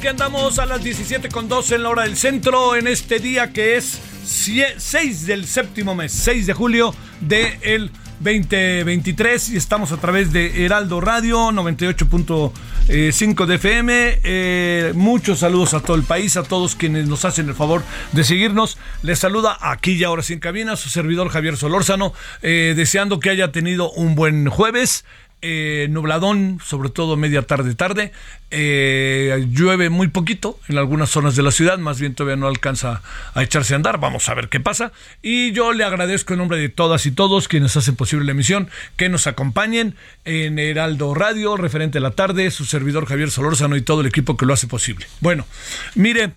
[0.00, 3.52] Aquí andamos a las 17 con 12 en la hora del centro en este día
[3.52, 10.32] que es 6 del séptimo mes, 6 de julio del 2023 y estamos a través
[10.32, 14.20] de Heraldo Radio 98.5 de FM.
[14.24, 17.82] Eh, muchos saludos a todo el país, a todos quienes nos hacen el favor
[18.12, 18.78] de seguirnos.
[19.02, 23.52] Les saluda aquí y ahora sin cabina su servidor Javier Solórzano, eh, deseando que haya
[23.52, 25.04] tenido un buen jueves.
[25.42, 28.12] Eh, nubladón, sobre todo media tarde tarde.
[28.50, 33.00] Eh, llueve muy poquito en algunas zonas de la ciudad, más bien todavía no alcanza
[33.32, 33.98] a echarse a andar.
[33.98, 34.92] Vamos a ver qué pasa.
[35.22, 38.68] Y yo le agradezco en nombre de todas y todos quienes hacen posible la emisión
[38.96, 43.82] que nos acompañen en Heraldo Radio, referente a la tarde, su servidor Javier Solórzano y
[43.82, 45.06] todo el equipo que lo hace posible.
[45.20, 45.46] Bueno,
[45.94, 46.32] mire.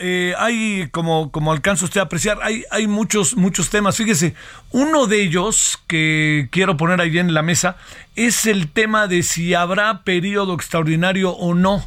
[0.00, 3.96] Eh, hay, como, como alcanza usted a apreciar, hay, hay muchos, muchos temas.
[3.96, 4.34] Fíjese,
[4.70, 7.76] uno de ellos que quiero poner ahí en la mesa
[8.14, 11.84] es el tema de si habrá periodo extraordinario o no.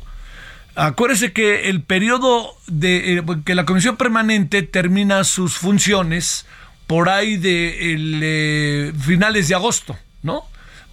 [0.75, 6.45] Acuérdese que el periodo de eh, que la comisión permanente termina sus funciones
[6.87, 10.43] por ahí de eh, finales de agosto, ¿no?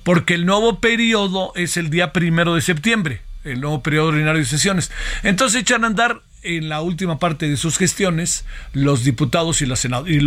[0.05, 4.47] Porque el nuevo periodo es el día primero de septiembre, el nuevo periodo ordinario de
[4.47, 4.93] sesiones.
[5.25, 9.85] Entonces echan a andar en la última parte de sus gestiones los diputados y, las,
[9.85, 10.21] y,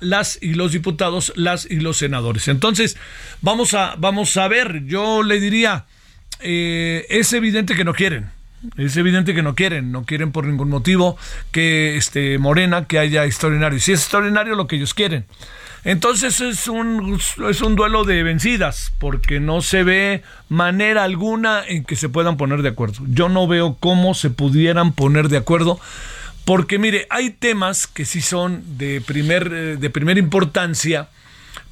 [0.00, 2.48] las y los diputados, las y los senadores.
[2.48, 2.96] Entonces,
[3.40, 5.86] vamos a, vamos a ver, yo le diría,
[6.40, 8.30] eh, es evidente que no quieren.
[8.76, 11.16] Es evidente que no quieren, no quieren por ningún motivo
[11.50, 13.78] que este Morena que haya extraordinario.
[13.78, 15.24] Y si es extraordinario lo que ellos quieren.
[15.84, 17.18] Entonces es un,
[17.48, 22.36] es un duelo de vencidas, porque no se ve manera alguna en que se puedan
[22.36, 23.02] poner de acuerdo.
[23.08, 25.80] Yo no veo cómo se pudieran poner de acuerdo,
[26.44, 31.08] porque mire, hay temas que sí son de, primer, de primera importancia,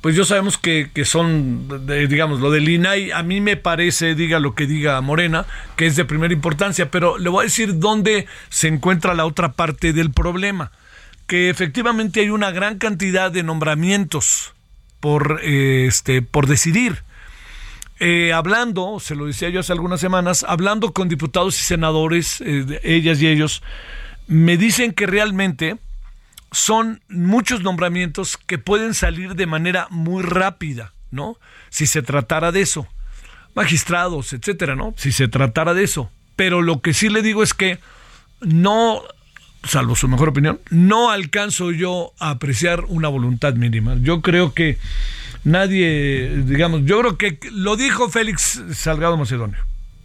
[0.00, 1.68] pues yo sabemos que, que son,
[2.08, 5.44] digamos, lo del INAI, a mí me parece, diga lo que diga Morena,
[5.76, 9.52] que es de primera importancia, pero le voy a decir dónde se encuentra la otra
[9.52, 10.70] parte del problema
[11.28, 14.55] que efectivamente hay una gran cantidad de nombramientos
[14.99, 17.05] por, este, por decidir.
[18.00, 22.81] Eh, hablando, se lo decía yo hace algunas semanas, hablando con diputados y senadores, eh,
[22.83, 23.62] ellas y ellos,
[24.27, 25.77] me dicen que realmente
[26.50, 31.36] son muchos nombramientos que pueden salir de manera muy rápida, ¿no?
[31.69, 32.89] Si se tratara de eso.
[33.54, 34.95] Magistrados, etcétera, ¿no?
[34.97, 36.10] Si se tratara de eso.
[36.36, 37.81] Pero lo que sí le digo es que
[38.41, 39.03] no
[39.65, 43.97] salvo su mejor opinión, no alcanzo yo a apreciar una voluntad mínima.
[44.01, 44.78] Yo creo que
[45.45, 49.59] nadie, digamos, yo creo que lo dijo Félix Salgado Macedonio.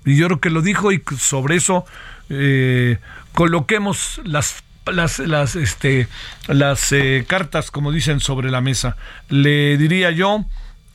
[0.06, 1.86] Y yo creo que lo dijo y sobre eso
[2.30, 2.98] eh,
[3.34, 6.08] coloquemos las las, este,
[6.48, 8.98] las eh, cartas, como dicen, sobre la mesa.
[9.30, 10.46] Le diría yo,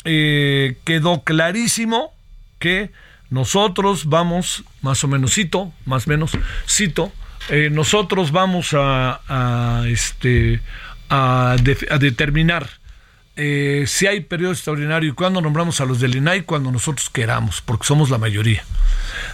[0.04, 2.12] eh, quedó clarísimo
[2.58, 2.90] que
[3.30, 6.32] nosotros vamos, más o menos, cito, más o menos,
[6.66, 7.12] cito,
[7.48, 10.60] eh, nosotros vamos a, este,
[11.08, 11.56] a,
[11.98, 12.68] determinar
[13.36, 17.60] eh, si hay periodo extraordinario y cuándo nombramos a los del INAI cuando nosotros queramos,
[17.60, 18.64] porque somos la mayoría.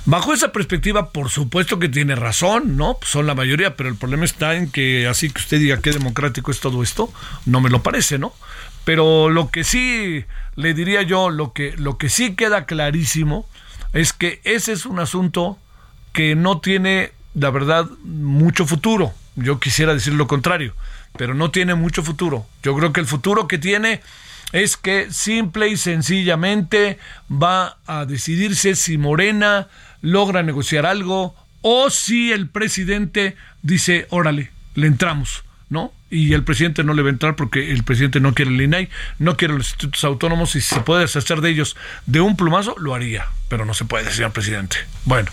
[0.05, 2.99] Bajo esa perspectiva, por supuesto que tiene razón, ¿no?
[2.99, 5.91] Pues son la mayoría, pero el problema está en que así que usted diga qué
[5.91, 7.11] democrático es todo esto,
[7.47, 8.35] no me lo parece, ¿no?
[8.85, 10.25] Pero lo que sí
[10.57, 13.49] le diría yo, lo que, lo que sí queda clarísimo
[13.95, 15.59] es que ese es un asunto
[16.13, 19.13] que no tiene, la verdad, mucho futuro.
[19.37, 20.75] Yo quisiera decir lo contrario,
[21.17, 22.47] pero no tiene mucho futuro.
[22.63, 24.01] Yo creo que el futuro que tiene
[24.53, 26.99] es que simple y sencillamente
[27.31, 29.69] va a decidirse si Morena
[30.01, 35.45] logra negociar algo o si el presidente dice, órale, le entramos,
[36.11, 38.89] y el presidente no le va a entrar porque el presidente no quiere el INAI,
[39.19, 41.77] no quiere los institutos autónomos y si se puede deshacer de ellos
[42.07, 44.77] de un plumazo, lo haría, pero no se puede, señor presidente.
[45.05, 45.31] Bueno,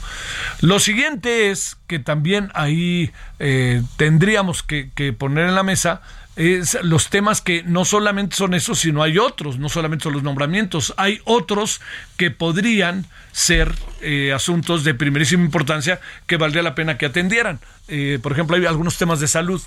[0.62, 6.02] lo siguiente es que también ahí eh, tendríamos que, poner en la mesa
[6.36, 10.24] es los temas que no solamente son esos, sino hay otros, no solamente son los
[10.24, 11.82] nombramientos, hay otros
[12.18, 17.60] que podrían ser eh, asuntos de primerísima importancia que valdría la pena que atendieran.
[17.90, 19.62] Eh, por ejemplo, hay algunos temas de salud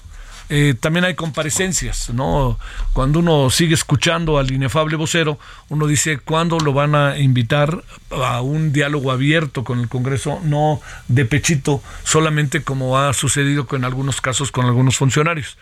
[0.51, 2.59] eh, también hay comparecencias, ¿no?
[2.93, 5.39] Cuando uno sigue escuchando al inefable vocero,
[5.71, 10.41] uno dice, ¿cuándo lo van a invitar a un diálogo abierto con el Congreso?
[10.45, 15.57] No de pechito, solamente como ha sucedido en algunos casos con algunos funcionarios.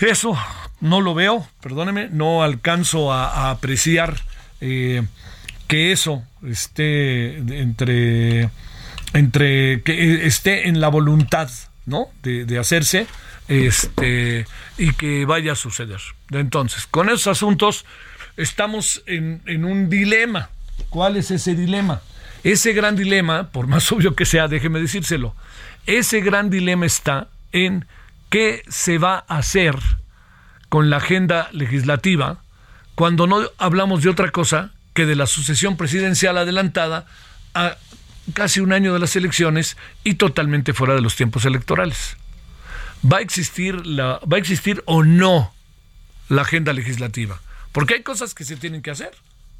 [0.00, 0.36] Eso
[0.80, 4.20] no lo veo, perdóneme, no alcanzo a, apreciar
[4.60, 5.02] eh,
[5.66, 8.50] que eso esté entre,
[9.14, 11.48] entre, que esté en la voluntad,
[11.86, 12.08] ¿no?
[12.22, 13.06] de, de hacerse
[13.48, 14.46] este,
[14.78, 16.00] y que vaya a suceder.
[16.30, 17.84] Entonces, con esos asuntos
[18.36, 20.50] estamos en, en un dilema.
[20.90, 22.02] ¿Cuál es ese dilema?
[22.44, 25.34] Ese gran dilema, por más obvio que sea, déjeme decírselo,
[25.86, 27.86] ese gran dilema está en
[28.30, 29.76] qué se va a hacer
[30.68, 32.40] con la agenda legislativa
[32.94, 37.06] cuando no hablamos de otra cosa que de la sucesión presidencial adelantada
[37.54, 37.76] a
[38.34, 42.16] casi un año de las elecciones y totalmente fuera de los tiempos electorales
[43.04, 45.52] va a existir la, va a existir o no
[46.28, 47.40] la agenda legislativa.
[47.72, 49.12] Porque hay cosas que se tienen que hacer,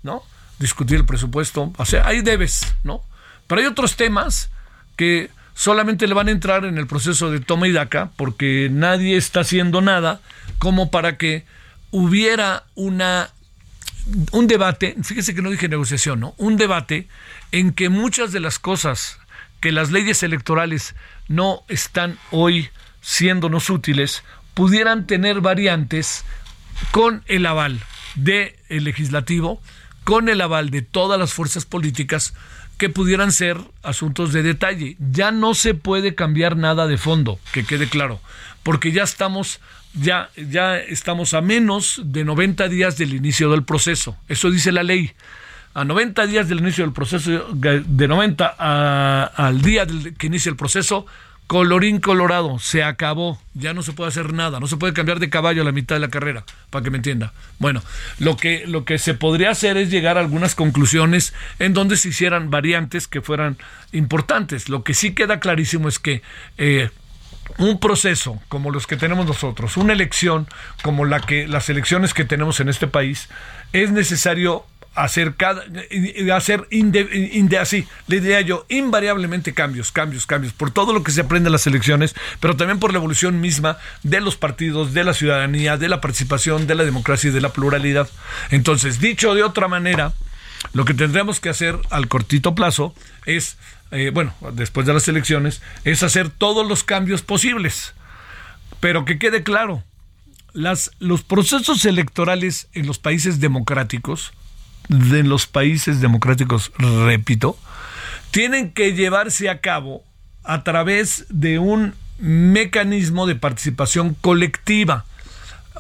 [0.02, 0.22] ¿no?
[0.58, 3.02] Discutir el presupuesto, o sea, hay debes, ¿no?
[3.46, 4.50] Pero hay otros temas
[4.96, 9.16] que solamente le van a entrar en el proceso de toma y daca porque nadie
[9.16, 10.20] está haciendo nada
[10.58, 11.44] como para que
[11.90, 13.30] hubiera una
[14.30, 16.34] un debate, fíjese que no dije negociación, ¿no?
[16.36, 17.08] Un debate
[17.50, 19.18] en que muchas de las cosas
[19.60, 20.94] que las leyes electorales
[21.28, 22.68] no están hoy
[23.06, 26.24] siéndonos útiles, pudieran tener variantes
[26.90, 27.80] con el aval
[28.16, 29.62] del legislativo,
[30.02, 32.34] con el aval de todas las fuerzas políticas
[32.78, 34.96] que pudieran ser asuntos de detalle.
[35.12, 38.20] Ya no se puede cambiar nada de fondo, que quede claro,
[38.64, 39.60] porque ya estamos
[39.94, 44.16] ya ya estamos a menos de 90 días del inicio del proceso.
[44.28, 45.12] Eso dice la ley.
[45.74, 49.86] A 90 días del inicio del proceso, de 90 al día
[50.18, 51.06] que inicia el proceso,
[51.46, 55.31] Colorín colorado, se acabó, ya no se puede hacer nada, no se puede cambiar de
[55.31, 57.32] caballo a la mitad de la carrera, para que me entienda.
[57.60, 57.82] Bueno,
[58.19, 62.08] lo que, lo que se podría hacer es llegar a algunas conclusiones en donde se
[62.08, 63.58] hicieran variantes que fueran
[63.93, 64.69] importantes.
[64.69, 66.22] Lo que sí queda clarísimo es que
[66.58, 66.90] eh,
[67.58, 70.49] un proceso como los que tenemos nosotros, una elección
[70.82, 73.28] como la que las elecciones que tenemos en este país,
[73.73, 75.62] es necesario hacer cada
[76.34, 76.66] hacer
[77.60, 81.52] así le diría yo invariablemente cambios cambios cambios por todo lo que se aprende en
[81.52, 85.88] las elecciones pero también por la evolución misma de los partidos de la ciudadanía de
[85.88, 88.08] la participación de la democracia y de la pluralidad.
[88.50, 90.14] Entonces dicho de otra manera
[90.72, 92.94] lo que tendremos que hacer al cortito plazo
[93.26, 93.58] es
[93.90, 97.94] eh, bueno después de las elecciones es hacer todos los cambios posibles.
[98.80, 99.82] Pero que quede claro
[100.52, 104.32] las, los procesos electorales en los países democráticos
[104.88, 107.59] de los países democráticos, repito,
[108.31, 110.05] tienen que llevarse a cabo
[110.45, 115.05] a través de un mecanismo de participación colectiva.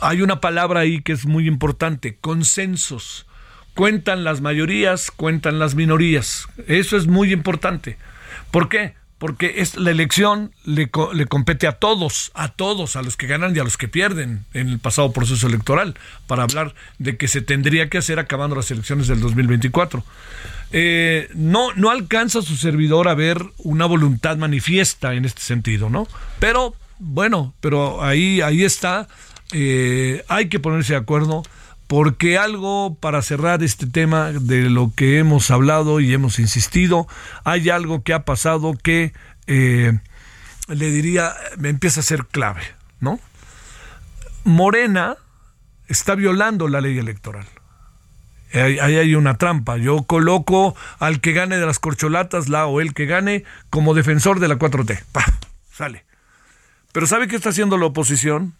[0.00, 3.26] Hay una palabra ahí que es muy importante, consensos.
[3.74, 6.48] Cuentan las mayorías, cuentan las minorías.
[6.66, 7.98] Eso es muy importante.
[8.50, 8.94] ¿Por qué?
[9.18, 13.56] Porque es la elección le, le, compete a todos, a todos, a los que ganan
[13.56, 15.94] y a los que pierden en el pasado proceso electoral,
[16.26, 20.04] para hablar de que se tendría que hacer acabando las elecciones del 2024.
[20.72, 26.06] Eh, no, no alcanza su servidor a ver una voluntad manifiesta en este sentido, ¿no?
[26.38, 29.08] Pero, bueno, pero ahí, ahí está,
[29.52, 31.42] eh, hay que ponerse de acuerdo
[31.86, 37.06] porque algo para cerrar este tema de lo que hemos hablado y hemos insistido,
[37.44, 39.12] hay algo que ha pasado que
[39.46, 39.92] eh,
[40.68, 42.62] le diría, me empieza a ser clave,
[43.00, 43.20] ¿no?
[44.44, 45.16] Morena
[45.88, 47.46] está violando la ley electoral.
[48.52, 49.76] Ahí, hay una trampa.
[49.76, 54.40] Yo coloco al que gane de las corcholatas, la o el que gane, como defensor
[54.40, 55.02] de la 4T.
[55.72, 56.04] Sale.
[56.92, 58.54] Pero ¿sabe qué está haciendo la oposición?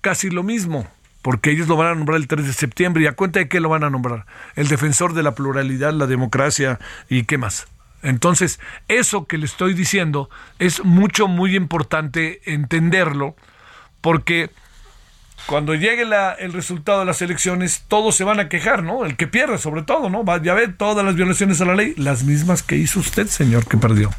[0.00, 0.88] Casi lo mismo,
[1.22, 3.04] porque ellos lo van a nombrar el 3 de septiembre.
[3.04, 4.26] ¿Y a cuenta de qué lo van a nombrar?
[4.56, 7.66] El defensor de la pluralidad, la democracia y qué más.
[8.02, 13.36] Entonces, eso que le estoy diciendo es mucho, muy importante entenderlo,
[14.00, 14.50] porque
[15.46, 16.02] cuando llegue
[16.38, 19.04] el resultado de las elecciones, todos se van a quejar, ¿no?
[19.04, 20.24] El que pierde, sobre todo, ¿no?
[20.24, 23.66] Va a ver todas las violaciones a la ley, las mismas que hizo usted, señor,
[23.66, 24.10] que perdió.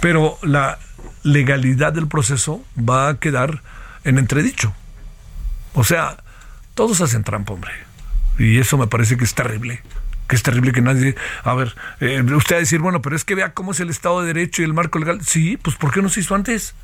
[0.00, 0.78] Pero la
[1.24, 3.62] legalidad del proceso va a quedar
[4.04, 4.72] en entredicho.
[5.74, 6.18] O sea,
[6.78, 7.72] todos hacen trampa, hombre.
[8.38, 9.82] Y eso me parece que es terrible
[10.28, 11.16] que es terrible que nadie...
[11.42, 13.88] A ver, eh, usted va a decir, bueno, pero es que vea cómo es el
[13.88, 15.22] Estado de Derecho y el marco legal.
[15.22, 16.74] Sí, pues ¿por qué no se hizo antes?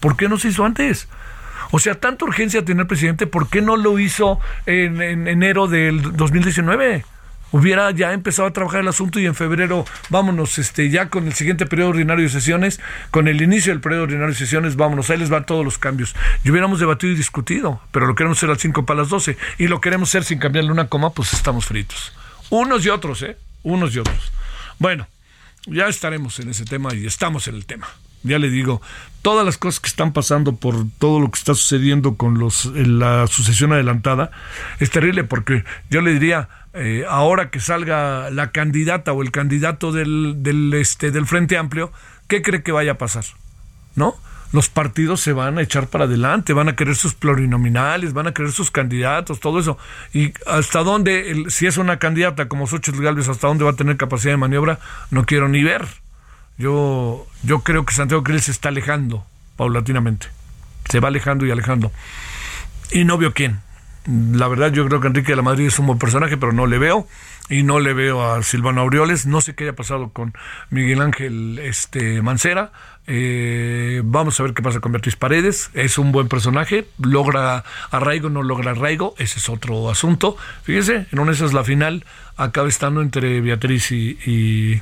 [0.00, 1.08] ¿Por qué no se hizo antes?
[1.70, 7.04] O sea, tanta urgencia tener presidente, ¿por qué no lo hizo en, enero del 2019?
[7.52, 11.32] Hubiera ya empezado a trabajar el asunto y en febrero vámonos este ya con el
[11.32, 15.18] siguiente periodo ordinario de sesiones, con el inicio del periodo ordinario de sesiones, vámonos, ahí
[15.18, 16.14] les van todos los cambios.
[16.44, 19.68] Y hubiéramos debatido y discutido, pero lo queremos hacer al 5 para las 12 y
[19.68, 22.12] lo queremos hacer sin cambiarle una coma, pues estamos fritos.
[22.50, 23.36] Unos y otros, ¿eh?
[23.62, 24.32] Unos y otros.
[24.78, 25.06] Bueno,
[25.66, 27.88] ya estaremos en ese tema y estamos en el tema
[28.22, 28.82] ya le digo,
[29.22, 33.26] todas las cosas que están pasando por todo lo que está sucediendo con los, la
[33.26, 34.30] sucesión adelantada,
[34.80, 36.48] es terrible porque yo le diría,
[36.78, 41.92] eh, ahora que salga la candidata o el candidato del, del, este, del Frente Amplio,
[42.28, 43.24] ¿qué cree que vaya a pasar?
[43.94, 44.16] ¿No?
[44.52, 48.32] los partidos se van a echar para adelante, van a querer sus plurinominales, van a
[48.32, 49.76] querer sus candidatos, todo eso.
[50.12, 53.96] Y hasta dónde, si es una candidata como Xochitl Galvez, hasta dónde va a tener
[53.96, 54.78] capacidad de maniobra,
[55.10, 55.86] no quiero ni ver.
[56.56, 59.24] Yo, yo creo que Santiago Krill se está alejando
[59.56, 60.28] paulatinamente.
[60.88, 61.92] Se va alejando y alejando.
[62.90, 63.60] Y no veo quién.
[64.08, 66.66] La verdad, yo creo que Enrique de la Madrid es un buen personaje, pero no
[66.66, 67.06] le veo.
[67.50, 69.26] Y no le veo a Silvano Aureoles.
[69.26, 70.32] No sé qué haya pasado con
[70.70, 72.72] Miguel Ángel este, Mancera.
[73.06, 75.70] Eh, vamos a ver qué pasa con Beatriz Paredes.
[75.74, 76.86] Es un buen personaje.
[76.98, 79.14] Logra arraigo, no logra arraigo.
[79.18, 80.38] Ese es otro asunto.
[80.62, 84.80] Fíjese, en una de esas la final acaba estando entre Beatriz y y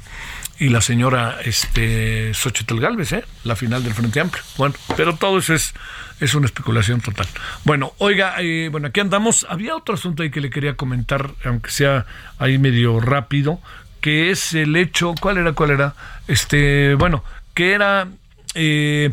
[0.58, 3.24] la señora este Xochitl Galvez, ¿eh?
[3.44, 4.42] la final del Frente Amplio.
[4.56, 5.74] Bueno, pero todo eso es,
[6.20, 7.26] es una especulación total.
[7.64, 9.46] Bueno, oiga, eh, bueno, aquí andamos.
[9.48, 12.06] Había otro asunto ahí que le quería comentar, aunque sea
[12.38, 13.60] ahí medio rápido,
[14.00, 15.52] que es el hecho, ¿cuál era?
[15.52, 15.94] ¿Cuál era?
[16.26, 17.22] Este, bueno,
[17.54, 18.08] que era
[18.54, 19.12] eh,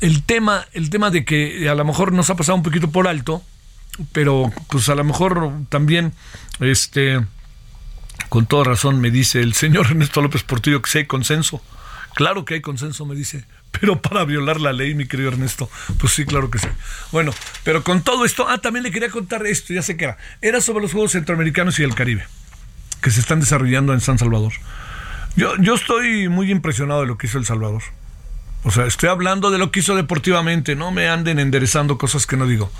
[0.00, 3.08] el tema, el tema de que a lo mejor nos ha pasado un poquito por
[3.08, 3.42] alto,
[4.12, 6.12] pero pues a lo mejor también,
[6.60, 7.20] este
[8.32, 11.62] con toda razón me dice el señor Ernesto López Portillo que sí hay consenso.
[12.14, 13.44] Claro que hay consenso, me dice.
[13.78, 16.68] Pero para violar la ley, mi querido Ernesto, pues sí, claro que sí.
[17.10, 20.16] Bueno, pero con todo esto, ah, también le quería contar esto, ya sé que era.
[20.40, 22.24] Era sobre los Juegos Centroamericanos y el Caribe,
[23.02, 24.54] que se están desarrollando en San Salvador.
[25.36, 27.82] Yo, yo estoy muy impresionado de lo que hizo El Salvador.
[28.62, 32.38] O sea, estoy hablando de lo que hizo deportivamente, no me anden enderezando cosas que
[32.38, 32.72] no digo.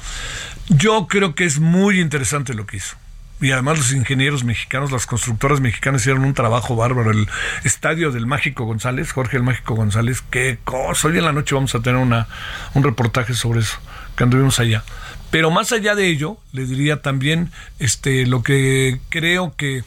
[0.70, 2.96] Yo creo que es muy interesante lo que hizo
[3.42, 7.10] y además los ingenieros mexicanos, las constructoras mexicanas hicieron un trabajo bárbaro.
[7.10, 7.28] El
[7.64, 11.08] estadio del Mágico González, Jorge el Mágico González, qué cosa.
[11.08, 12.28] Hoy en la noche vamos a tener una,
[12.74, 13.78] un reportaje sobre eso,
[14.16, 14.84] que anduvimos allá.
[15.32, 19.82] Pero más allá de ello, le diría también este, lo que creo que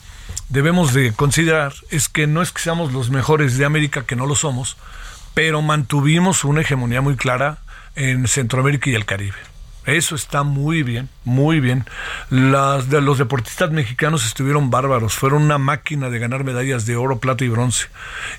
[0.49, 4.25] debemos de considerar es que no es que seamos los mejores de América, que no
[4.25, 4.75] lo somos,
[5.33, 7.59] pero mantuvimos una hegemonía muy clara
[7.95, 9.54] en Centroamérica y el Caribe.
[9.85, 11.85] Eso está muy bien, muy bien.
[12.29, 17.19] Las de los deportistas mexicanos estuvieron bárbaros, fueron una máquina de ganar medallas de oro,
[17.19, 17.87] plata y bronce.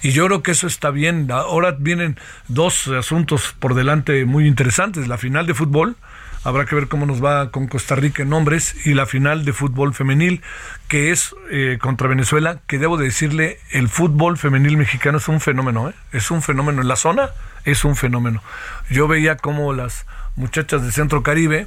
[0.02, 1.30] Y yo creo que eso está bien.
[1.30, 5.06] Ahora vienen dos asuntos por delante muy interesantes.
[5.06, 5.96] La final de fútbol,
[6.42, 9.52] habrá que ver cómo nos va con Costa Rica en hombres, y la final de
[9.52, 10.42] fútbol femenil,
[10.88, 15.40] que es eh, contra Venezuela, que debo de decirle, el fútbol femenil mexicano es un
[15.40, 15.94] fenómeno, ¿eh?
[16.12, 17.30] es un fenómeno en la zona,
[17.64, 18.42] es un fenómeno.
[18.90, 21.66] Yo veía cómo las muchachas de Centro Caribe,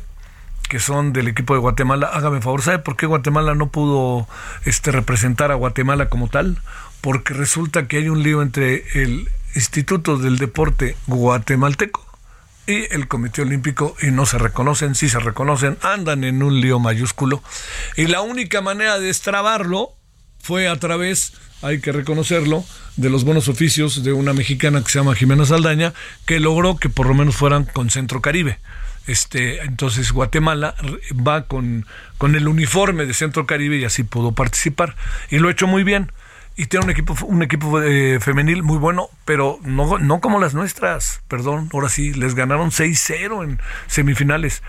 [0.69, 4.27] que son del equipo de Guatemala, hágame favor, ¿sabe por qué Guatemala no pudo
[4.65, 6.59] este, representar a Guatemala como tal?
[7.01, 12.05] Porque resulta que hay un lío entre el Instituto del Deporte guatemalteco
[12.67, 16.77] y el Comité Olímpico y no se reconocen, sí se reconocen, andan en un lío
[16.77, 17.41] mayúsculo.
[17.97, 19.93] Y la única manera de destrabarlo
[20.41, 22.63] fue a través, hay que reconocerlo,
[22.95, 25.93] de los buenos oficios de una mexicana que se llama Jimena Saldaña,
[26.25, 28.59] que logró que por lo menos fueran con Centro Caribe.
[29.07, 30.75] Este, entonces Guatemala
[31.15, 31.85] va con,
[32.17, 34.95] con el uniforme de Centro Caribe y así pudo participar.
[35.31, 36.11] Y lo ha hecho muy bien.
[36.57, 40.53] y tiene un equipo, un equipo eh, femenil muy bueno, pero no, no como las
[40.53, 44.61] nuestras, perdón, ahora sí, les ganaron 6-0 en semifinales.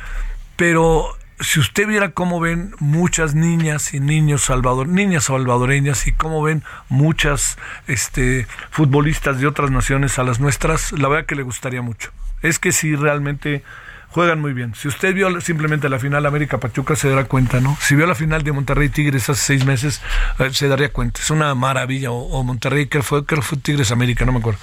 [0.56, 6.42] Pero si usted viera cómo ven muchas niñas y niños salvador, niñas salvadoreñas y cómo
[6.42, 7.56] ven muchas
[7.86, 12.10] este, futbolistas de otras naciones a las nuestras, la verdad que le gustaría mucho.
[12.42, 13.62] Es que si realmente
[14.10, 14.74] juegan muy bien.
[14.74, 17.76] Si usted vio simplemente la final América Pachuca se dará cuenta, ¿no?
[17.80, 20.02] Si vio la final de Monterrey Tigres hace seis meses
[20.38, 21.20] eh, se daría cuenta.
[21.20, 22.10] Es una maravilla.
[22.10, 24.60] O, Monterrey que fue que fue Tigres América, no me acuerdo.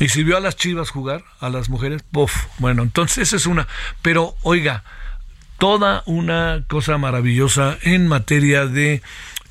[0.00, 2.46] Y si vio a las Chivas jugar a las mujeres, ¡buf!
[2.58, 3.68] Bueno, entonces esa es una.
[4.02, 4.82] Pero oiga,
[5.62, 9.00] toda una cosa maravillosa en materia de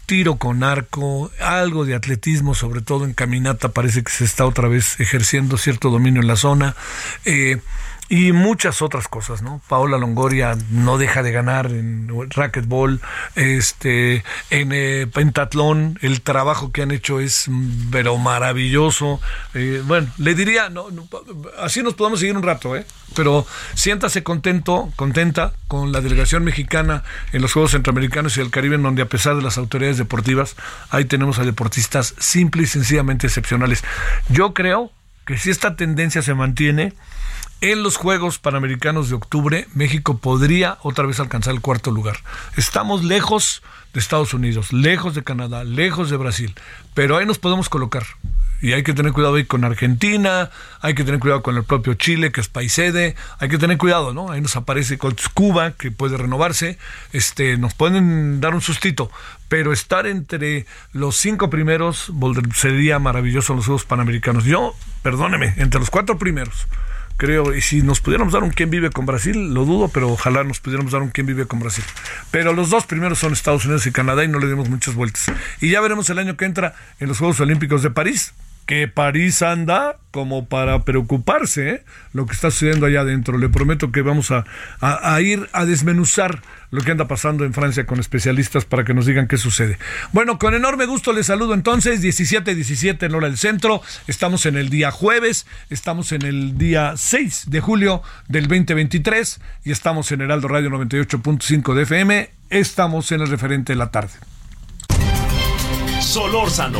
[0.05, 4.67] tiro con arco, algo de atletismo, sobre todo en caminata, parece que se está otra
[4.67, 6.75] vez ejerciendo cierto dominio en la zona.
[7.23, 7.61] Eh,
[8.11, 9.61] y muchas otras cosas, ¿no?
[9.69, 12.99] Paola Longoria no deja de ganar en racquetball,
[13.35, 19.21] este, en eh, pentatlón, el trabajo que han hecho es mm, pero maravilloso.
[19.53, 20.87] Eh, bueno, le diría, no,
[21.57, 22.85] así nos podemos seguir un rato, ¿eh?
[23.15, 28.75] Pero siéntase contento, contenta con la delegación mexicana en los Juegos Centroamericanos y del Caribe,
[28.75, 30.57] en donde a pesar de las autoridades deportivas,
[30.89, 33.85] ahí tenemos a deportistas simple y sencillamente excepcionales.
[34.27, 34.91] Yo creo
[35.25, 36.93] que si esta tendencia se mantiene,
[37.61, 42.17] en los Juegos Panamericanos de octubre, México podría otra vez alcanzar el cuarto lugar.
[42.57, 43.61] Estamos lejos
[43.93, 46.55] de Estados Unidos, lejos de Canadá, lejos de Brasil,
[46.95, 48.03] pero ahí nos podemos colocar.
[48.63, 50.49] Y hay que tener cuidado ahí con Argentina,
[50.81, 53.77] hay que tener cuidado con el propio Chile, que es país sede, hay que tener
[53.77, 54.31] cuidado, ¿no?
[54.31, 54.97] Ahí nos aparece
[55.33, 56.79] Cuba, que puede renovarse,
[57.13, 59.11] este, nos pueden dar un sustito,
[59.49, 62.11] pero estar entre los cinco primeros
[62.55, 64.45] sería maravilloso en los Juegos Panamericanos.
[64.45, 66.67] Yo, perdóneme, entre los cuatro primeros
[67.17, 67.55] creo.
[67.55, 70.59] Y si nos pudiéramos dar un quién vive con Brasil, lo dudo, pero ojalá nos
[70.59, 71.83] pudiéramos dar un quién vive con Brasil.
[72.31, 75.31] Pero los dos primeros son Estados Unidos y Canadá y no le dimos muchas vueltas.
[75.59, 78.33] Y ya veremos el año que entra en los Juegos Olímpicos de París,
[78.71, 81.83] que París anda como para preocuparse ¿eh?
[82.13, 83.37] lo que está sucediendo allá adentro.
[83.37, 84.45] Le prometo que vamos a,
[85.19, 89.27] ir a desmenuzar lo que anda pasando en Francia con especialistas para que nos digan
[89.27, 89.77] qué sucede.
[90.13, 93.81] Bueno, con enorme gusto les saludo entonces, 17-17 en hora del centro.
[94.07, 99.71] Estamos en el día jueves, estamos en el día 6 de julio del 2023 y
[99.71, 102.29] estamos en Heraldo Radio 98.5 de FM.
[102.49, 104.13] Estamos en el referente de la tarde.
[105.99, 106.79] Solórzano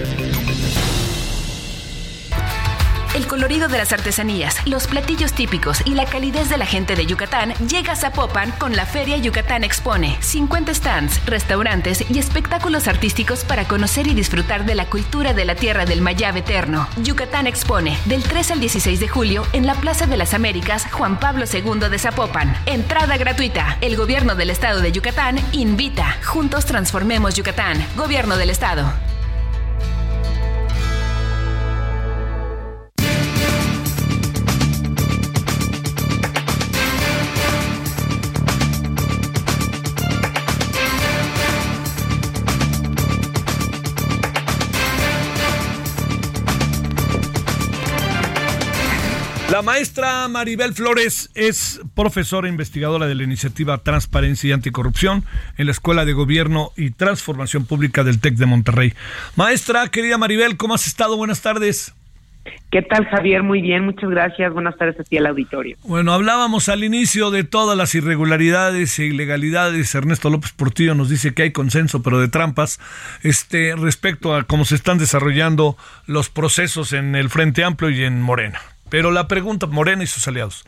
[3.13, 7.05] El colorido de las artesanías, los platillos típicos y la calidez de la gente de
[7.05, 10.15] Yucatán llega a Zapopan con la Feria Yucatán Expone.
[10.21, 15.55] 50 stands, restaurantes y espectáculos artísticos para conocer y disfrutar de la cultura de la
[15.55, 16.87] tierra del Mayab eterno.
[17.03, 21.19] Yucatán Expone, del 3 al 16 de julio en la Plaza de las Américas Juan
[21.19, 22.55] Pablo II de Zapopan.
[22.65, 23.77] Entrada gratuita.
[23.81, 26.15] El gobierno del estado de Yucatán invita.
[26.23, 27.85] Juntos transformemos Yucatán.
[27.97, 29.10] Gobierno del estado.
[49.61, 55.23] La maestra Maribel Flores es profesora investigadora de la iniciativa Transparencia y Anticorrupción
[55.55, 58.93] en la Escuela de Gobierno y Transformación Pública del TEC de Monterrey.
[59.35, 61.15] Maestra, querida Maribel, ¿cómo has estado?
[61.15, 61.93] Buenas tardes.
[62.71, 63.43] ¿Qué tal, Javier?
[63.43, 64.51] Muy bien, muchas gracias.
[64.51, 65.77] Buenas tardes a ti al auditorio.
[65.83, 69.93] Bueno, hablábamos al inicio de todas las irregularidades e ilegalidades.
[69.93, 72.79] Ernesto López Portillo nos dice que hay consenso, pero de trampas,
[73.21, 78.23] este, respecto a cómo se están desarrollando los procesos en el Frente Amplio y en
[78.23, 78.59] Morena.
[78.91, 80.65] Pero la pregunta, Morena y sus aliados,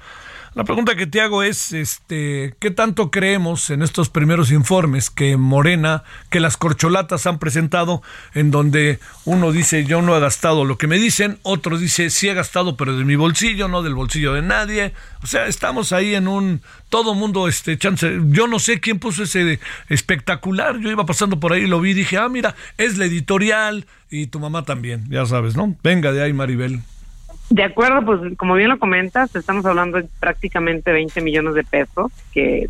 [0.55, 5.35] la pregunta que te hago es, este, ¿qué tanto creemos en estos primeros informes que
[5.35, 8.01] Morena, que las corcholatas han presentado,
[8.33, 12.29] en donde uno dice yo no he gastado lo que me dicen, otro dice sí
[12.29, 16.15] he gastado pero de mi bolsillo, no del bolsillo de nadie, o sea, estamos ahí
[16.15, 19.59] en un todo mundo este chance, yo no sé quién puso ese
[19.89, 23.85] espectacular, yo iba pasando por ahí y lo vi dije, ah mira, es la editorial
[24.09, 25.75] y tu mamá también, ya sabes, ¿no?
[25.83, 26.83] Venga de ahí Maribel.
[27.53, 32.11] De acuerdo, pues como bien lo comentas, estamos hablando de prácticamente 20 millones de pesos
[32.33, 32.67] que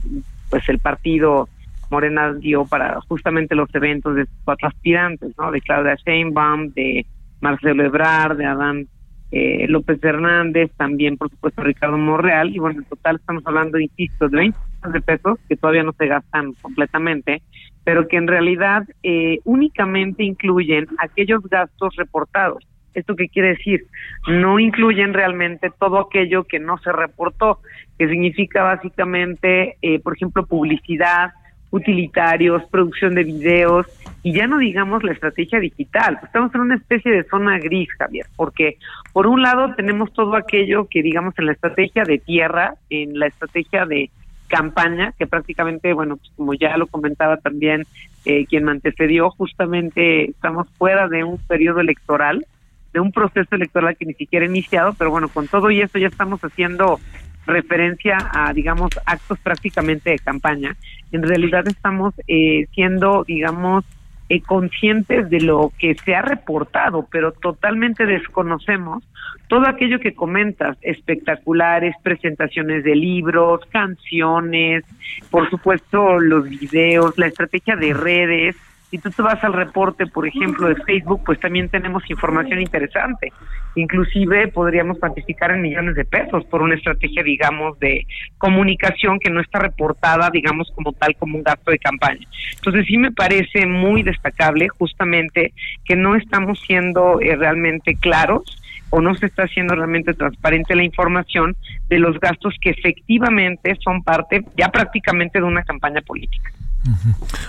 [0.50, 1.48] pues el partido
[1.90, 5.52] Morena dio para justamente los eventos de cuatro aspirantes, ¿no?
[5.52, 7.06] De Claudia Sheinbaum, de
[7.40, 8.88] Marcelo Ebrard, de Adán
[9.32, 14.28] eh, López Hernández, también por supuesto Ricardo Monreal, y bueno, en total estamos hablando, insisto,
[14.28, 17.42] de 20 millones de pesos que todavía no se gastan completamente,
[17.86, 23.86] pero que en realidad eh, únicamente incluyen aquellos gastos reportados ¿Esto qué quiere decir?
[24.28, 27.60] No incluyen realmente todo aquello que no se reportó,
[27.98, 31.32] que significa básicamente, eh, por ejemplo, publicidad
[31.74, 33.88] utilitarios, producción de videos
[34.22, 36.20] y ya no digamos la estrategia digital.
[36.24, 38.78] Estamos en una especie de zona gris, Javier, porque
[39.12, 43.26] por un lado tenemos todo aquello que digamos en la estrategia de tierra, en la
[43.26, 44.12] estrategia de
[44.48, 47.86] campaña, que prácticamente, bueno, pues como ya lo comentaba también
[48.26, 52.46] eh, quien me antecedió, justamente estamos fuera de un periodo electoral,
[52.94, 55.98] de un proceso electoral que ni siquiera ha iniciado, pero bueno, con todo y eso
[55.98, 57.00] ya estamos haciendo
[57.46, 60.76] referencia a, digamos, actos prácticamente de campaña.
[61.12, 63.84] En realidad estamos eh, siendo, digamos,
[64.30, 69.04] eh, conscientes de lo que se ha reportado, pero totalmente desconocemos
[69.48, 74.86] todo aquello que comentas, espectaculares, presentaciones de libros, canciones,
[75.30, 78.56] por supuesto los videos, la estrategia de redes,
[78.94, 83.34] si tú te vas al reporte, por ejemplo, de Facebook, pues también tenemos información interesante.
[83.74, 88.06] Inclusive podríamos cuantificar en millones de pesos por una estrategia, digamos, de
[88.38, 92.28] comunicación que no está reportada, digamos, como tal, como un gasto de campaña.
[92.54, 95.54] Entonces sí me parece muy destacable justamente
[95.86, 98.44] que no estamos siendo eh, realmente claros
[98.92, 101.56] o no se está haciendo realmente transparente la información
[101.90, 106.52] de los gastos que efectivamente son parte ya prácticamente de una campaña política.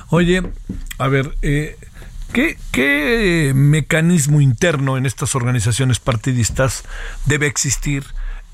[0.09, 0.43] Oye,
[0.99, 1.77] a ver, eh,
[2.33, 6.85] ¿qué, mecanismo interno en estas organizaciones partidistas
[7.27, 8.05] debe existir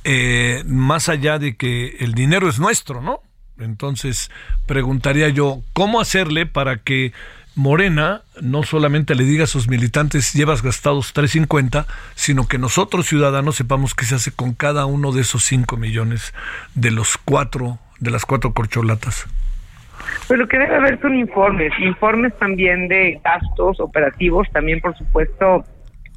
[0.05, 3.21] eh, más allá de que el dinero es nuestro, ¿no?
[3.59, 4.31] Entonces,
[4.67, 7.13] preguntaría yo, ¿cómo hacerle para que
[7.55, 13.57] Morena no solamente le diga a sus militantes llevas gastados 350, sino que nosotros ciudadanos
[13.57, 16.33] sepamos qué se hace con cada uno de esos 5 millones
[16.75, 19.27] de los cuatro, de las cuatro corcholatas?
[20.27, 25.65] Pues lo que debe haber son informes, informes también de gastos operativos, también por supuesto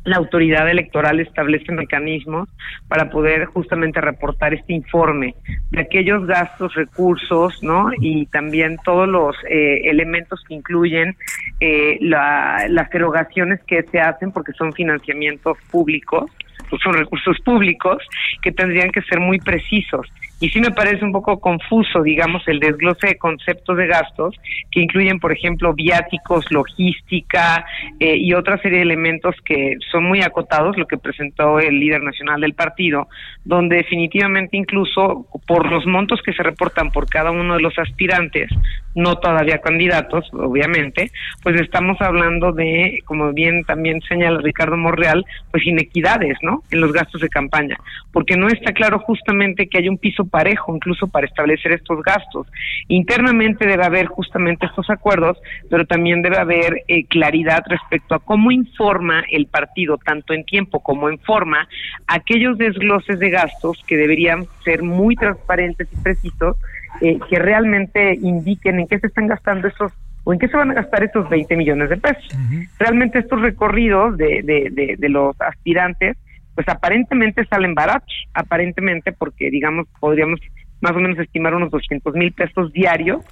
[0.05, 2.49] la autoridad electoral establece mecanismos
[2.87, 5.35] para poder justamente reportar este informe
[5.71, 7.89] de aquellos gastos, recursos, ¿no?
[7.99, 11.15] Y también todos los eh, elementos que incluyen
[11.59, 16.29] eh, las erogaciones que se hacen porque son financiamientos públicos,
[16.69, 18.03] pues son recursos públicos
[18.41, 20.07] que tendrían que ser muy precisos
[20.43, 24.35] y sí me parece un poco confuso, digamos, el desglose de conceptos de gastos
[24.69, 27.65] que incluyen, por ejemplo, viáticos, logística
[27.97, 32.03] eh, y otra serie de elementos que son muy acotados, lo que presentó el líder
[32.03, 33.07] nacional del partido,
[33.45, 38.49] donde definitivamente incluso por los montos que se reportan por cada uno de los aspirantes,
[38.95, 41.09] no todavía candidatos, obviamente,
[41.41, 46.63] pues estamos hablando de, como bien también señala Ricardo Morreal, pues inequidades, ¿no?
[46.69, 47.77] En los gastos de campaña,
[48.11, 52.47] porque no está claro justamente que hay un piso parejo incluso para establecer estos gastos.
[52.87, 55.37] Internamente debe haber justamente estos acuerdos,
[55.69, 60.79] pero también debe haber eh, claridad respecto a cómo informa el partido, tanto en tiempo
[60.79, 61.67] como en forma,
[62.07, 66.57] aquellos desgloses de gastos que deberían ser muy transparentes y precisos,
[67.01, 69.91] eh, que realmente indiquen en qué se están gastando esos
[70.23, 72.35] o en qué se van a gastar esos 20 millones de pesos.
[72.79, 76.17] Realmente estos recorridos de, de, de los aspirantes
[76.55, 80.39] pues aparentemente salen baratos, aparentemente porque digamos podríamos
[80.83, 83.23] más o menos estimar unos 200 mil pesos diarios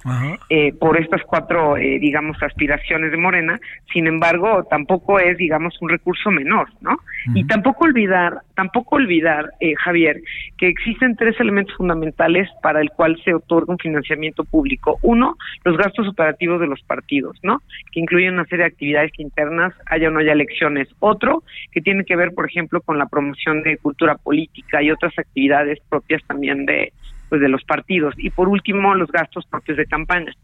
[0.48, 3.60] eh, por estas cuatro, eh, digamos, aspiraciones de Morena.
[3.92, 6.96] Sin embargo, tampoco es, digamos, un recurso menor, ¿no?
[7.34, 10.22] Y tampoco olvidar, tampoco olvidar, eh, Javier,
[10.56, 14.98] que existen tres elementos fundamentales para el cual se otorga un financiamiento público.
[15.02, 17.60] Uno, los gastos operativos de los partidos, ¿no?
[17.92, 20.88] Que incluyen una serie de actividades internas, haya o no haya elecciones.
[21.00, 25.18] Otro, que tiene que ver, por ejemplo, con la promoción de cultura política y otras
[25.18, 26.94] actividades propias también de
[27.32, 30.34] pues de los partidos y por último los gastos propios de campaña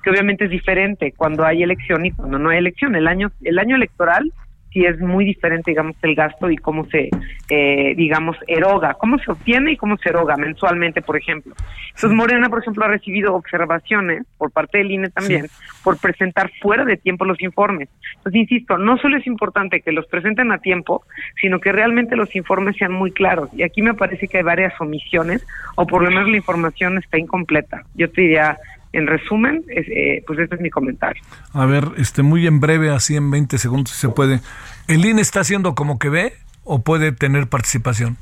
[0.00, 2.94] que obviamente es diferente cuando hay elección y cuando no hay elección.
[2.94, 4.32] El año el año electoral
[4.76, 7.08] sí es muy diferente, digamos, el gasto y cómo se,
[7.48, 11.54] eh, digamos, eroga, cómo se obtiene y cómo se eroga mensualmente, por ejemplo.
[11.94, 15.46] Entonces, Morena, por ejemplo, ha recibido observaciones por parte del INE también
[15.82, 17.88] por presentar fuera de tiempo los informes.
[18.16, 21.04] Entonces, insisto, no solo es importante que los presenten a tiempo,
[21.40, 23.48] sino que realmente los informes sean muy claros.
[23.54, 27.18] Y aquí me parece que hay varias omisiones, o por lo menos la información está
[27.18, 27.84] incompleta.
[27.94, 28.58] Yo te diría,
[28.96, 31.22] en resumen, eh, pues este es mi comentario.
[31.52, 34.40] A ver, este muy en breve, así en 20 segundos si se puede.
[34.88, 36.32] ¿El INE está haciendo como que ve
[36.64, 38.16] o puede tener participación?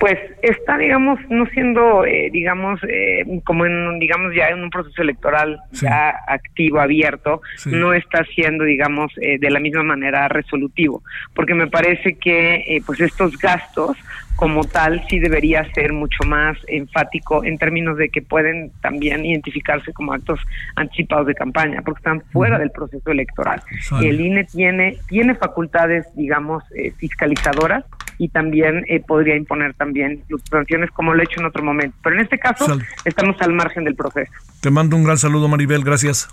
[0.00, 5.00] Pues está, digamos, no siendo, eh, digamos, eh, como en, digamos, ya en un proceso
[5.00, 11.68] electoral ya activo, abierto, no está siendo, digamos, de la misma manera resolutivo, porque me
[11.68, 13.96] parece que, pues, estos gastos
[14.36, 19.92] como tal sí debería ser mucho más enfático en términos de que pueden también identificarse
[19.92, 20.40] como actos
[20.76, 23.62] anticipados de campaña, porque están fuera del proceso electoral.
[24.00, 27.84] El INE tiene, tiene facultades, digamos, eh, fiscalizadoras,
[28.18, 31.96] y también eh, podría imponer también sus sanciones como lo he hecho en otro momento.
[32.02, 34.32] Pero en este caso estamos al margen del proceso.
[34.60, 35.84] Te mando un gran saludo, Maribel.
[35.84, 36.28] Gracias.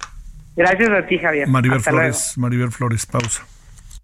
[0.55, 1.47] Gracias a ti, Javier.
[1.47, 2.37] Maribel Flores.
[2.37, 3.43] Maribel Flores, pausa.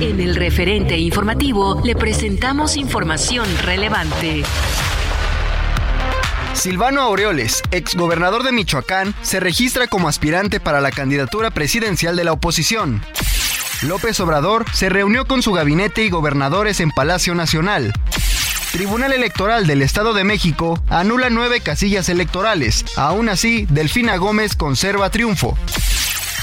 [0.00, 4.42] En el referente informativo le presentamos información relevante.
[6.54, 12.32] Silvano Aureoles, exgobernador de Michoacán, se registra como aspirante para la candidatura presidencial de la
[12.32, 13.02] oposición.
[13.82, 17.92] López Obrador se reunió con su gabinete y gobernadores en Palacio Nacional.
[18.72, 22.84] Tribunal Electoral del Estado de México anula nueve casillas electorales.
[22.96, 25.58] Aún así, Delfina Gómez conserva triunfo.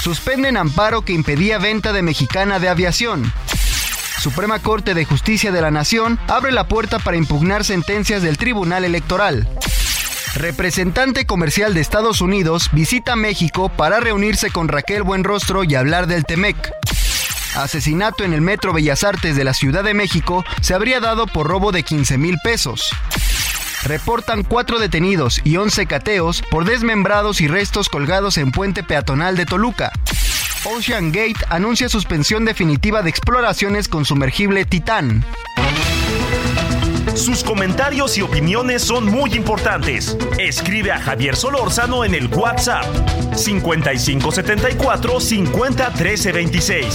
[0.02, 3.30] Suspenden amparo que impedía venta de mexicana de aviación.
[4.18, 8.84] Suprema Corte de Justicia de la Nación abre la puerta para impugnar sentencias del Tribunal
[8.84, 9.46] Electoral.
[10.34, 16.24] Representante comercial de Estados Unidos visita México para reunirse con Raquel Buenrostro y hablar del
[16.24, 16.56] TEMEC.
[17.56, 21.46] Asesinato en el Metro Bellas Artes de la Ciudad de México se habría dado por
[21.46, 22.90] robo de 15 mil pesos.
[23.84, 29.46] Reportan cuatro detenidos y 11 cateos por desmembrados y restos colgados en puente peatonal de
[29.46, 29.92] Toluca.
[30.64, 35.24] Ocean Gate anuncia suspensión definitiva de exploraciones con sumergible Titán.
[37.14, 40.16] Sus comentarios y opiniones son muy importantes.
[40.38, 42.84] Escribe a Javier Solórzano en el WhatsApp
[43.34, 46.86] 5574 50 13 26.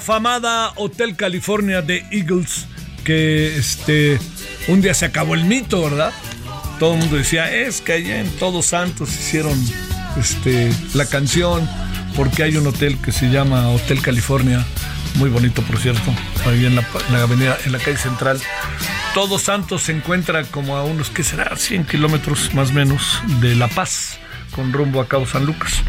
[0.00, 2.66] Afamada Hotel California de Eagles,
[3.04, 4.18] que este
[4.66, 6.10] un día se acabó el mito, ¿verdad?
[6.78, 9.62] Todo el mundo decía, es que allá en Todos Santos hicieron
[10.18, 11.68] este, la canción,
[12.16, 14.64] porque hay un hotel que se llama Hotel California,
[15.16, 16.14] muy bonito por cierto,
[16.46, 18.40] ahí en la, en la avenida, en la calle central.
[19.12, 21.54] Todos Santos se encuentra como a unos, ¿qué será?
[21.54, 24.18] 100 kilómetros más o menos de La Paz,
[24.54, 25.82] con rumbo a Cabo San Lucas.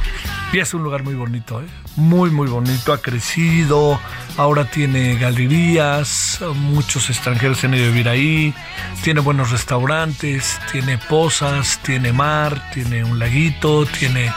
[0.54, 1.66] Y es un lugar muy bonito, ¿eh?
[1.96, 4.00] muy muy bonito, ha crecido,
[4.36, 8.54] ahora tiene galerías, muchos extranjeros ido a vivir ahí,
[9.02, 14.30] tiene buenos restaurantes, tiene pozas, tiene mar, tiene un laguito, tiene,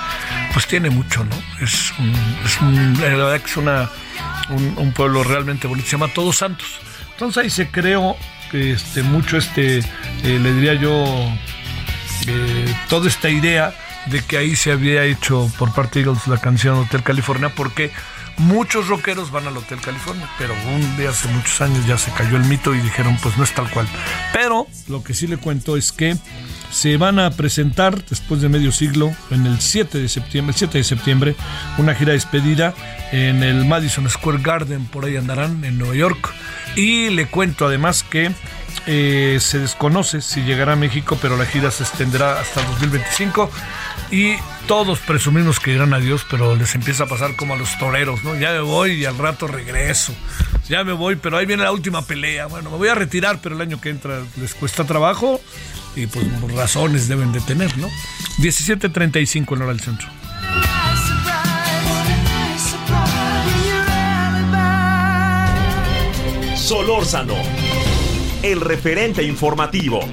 [0.53, 1.37] pues tiene mucho, ¿no?
[1.61, 1.93] Es,
[3.01, 3.91] que es una,
[4.51, 6.79] un, pueblo realmente bonito, se llama Todos Santos.
[7.13, 8.17] Entonces ahí se creó
[8.53, 9.83] este, mucho este, eh,
[10.23, 11.05] le diría yo,
[12.29, 13.75] eh, toda esta idea
[14.07, 17.91] de que ahí se había hecho por parte de Eagles la canción Hotel California porque
[18.39, 22.37] muchos rockeros van al Hotel California, pero un día hace muchos años ya se cayó
[22.37, 23.87] el mito y dijeron pues no es tal cual.
[24.33, 26.17] Pero lo que sí le cuento es que
[26.71, 30.79] se van a presentar después de medio siglo en el 7 de septiembre, el 7
[30.79, 31.37] de septiembre,
[31.79, 32.75] una gira despedida
[33.13, 36.33] en el Madison Square Garden, por ahí andarán en Nueva York.
[36.75, 38.33] Y le cuento además que
[38.87, 43.51] eh, se desconoce si llegará a México, pero la gira se extenderá hasta 2025
[44.15, 44.37] y
[44.69, 48.23] todos presumimos que irán a Dios, pero les empieza a pasar como a los toreros,
[48.23, 48.39] ¿no?
[48.39, 50.15] Ya me voy y al rato regreso.
[50.69, 52.47] Ya me voy, pero ahí viene la última pelea.
[52.47, 55.41] Bueno, me voy a retirar, pero el año que entra les cuesta trabajo
[55.97, 57.89] y pues razones deben de tener, ¿no?
[58.39, 60.07] 17.35 en hora del centro.
[66.57, 67.35] Solórzano,
[68.45, 70.09] el referente informativo.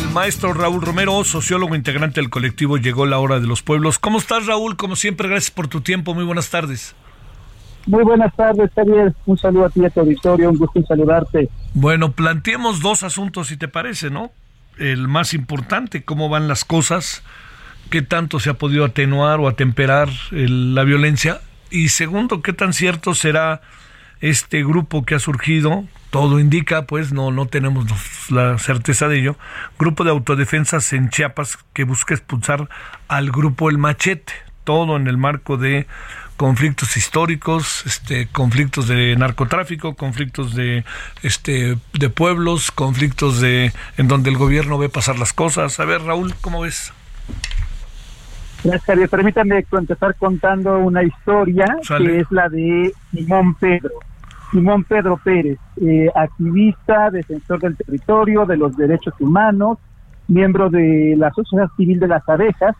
[0.00, 3.98] El maestro Raúl Romero, sociólogo integrante del colectivo Llegó la Hora de los Pueblos.
[3.98, 4.76] ¿Cómo estás, Raúl?
[4.76, 6.14] Como siempre, gracias por tu tiempo.
[6.14, 6.96] Muy buenas tardes.
[7.86, 9.14] Muy buenas tardes, Javier.
[9.26, 10.50] Un saludo a ti a tu auditorio.
[10.50, 11.48] Un gusto en saludarte.
[11.74, 14.32] Bueno, planteemos dos asuntos, si te parece, ¿no?
[14.78, 17.22] El más importante, cómo van las cosas,
[17.90, 21.40] qué tanto se ha podido atenuar o atemperar la violencia.
[21.70, 23.60] Y segundo, qué tan cierto será
[24.20, 27.86] este grupo que ha surgido, todo indica, pues no, no tenemos
[28.30, 29.36] la certeza de ello,
[29.78, 32.68] grupo de autodefensas en Chiapas que busca expulsar
[33.08, 34.32] al grupo El Machete,
[34.64, 35.86] todo en el marco de
[36.36, 40.84] conflictos históricos, este, conflictos de narcotráfico, conflictos de,
[41.22, 45.78] este, de pueblos, conflictos de en donde el gobierno ve pasar las cosas.
[45.80, 46.94] A ver, Raúl, ¿cómo ves?
[48.64, 49.08] Gracias, Javier.
[49.08, 53.90] Permítame empezar contando una historia que es la de Simón Pedro.
[54.50, 59.78] Simón Pedro Pérez, eh, activista, defensor del territorio, de los derechos humanos,
[60.26, 62.74] miembro de la Sociedad Civil de las Abejas,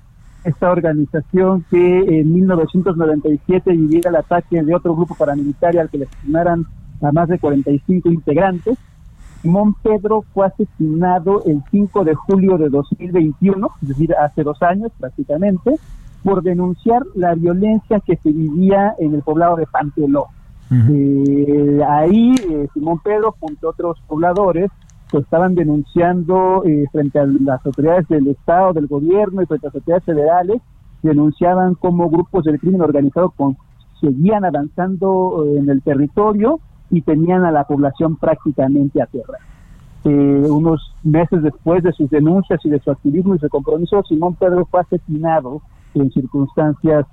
[0.44, 6.04] esta organización que en 1997 viviera el ataque de otro grupo paramilitar al que le
[6.06, 6.66] asesinaran
[7.02, 8.76] a más de 45 integrantes.
[9.42, 14.90] Simón Pedro fue asesinado el 5 de julio de 2021, es decir, hace dos años
[14.98, 15.76] prácticamente,
[16.24, 20.26] por denunciar la violencia que se vivía en el poblado de Panteló.
[20.72, 24.70] Eh, ahí eh, Simón Pedro junto a otros pobladores
[25.11, 29.68] pues, estaban denunciando eh, frente a las autoridades del Estado, del gobierno y frente a
[29.68, 30.62] las autoridades federales,
[31.02, 33.35] denunciaban cómo grupos del crimen organizado
[34.00, 39.38] seguían avanzando en el territorio y tenían a la población prácticamente a tierra.
[40.04, 44.66] unos meses después de sus denuncias y de su activismo y su compromiso, Simón Pedro
[44.70, 45.62] fue asesinado
[45.94, 47.06] en circunstancias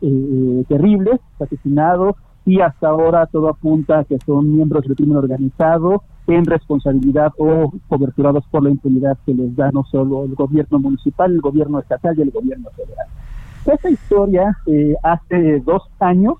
[0.67, 2.15] terribles, asesinado
[2.47, 7.73] y hasta ahora todo apunta a que son miembros del crimen organizado en responsabilidad o
[7.89, 12.17] coberturados por la impunidad que les da no solo el gobierno municipal, el gobierno estatal
[12.17, 13.07] y el gobierno federal.
[13.65, 16.35] Esa historia eh, hace dos años,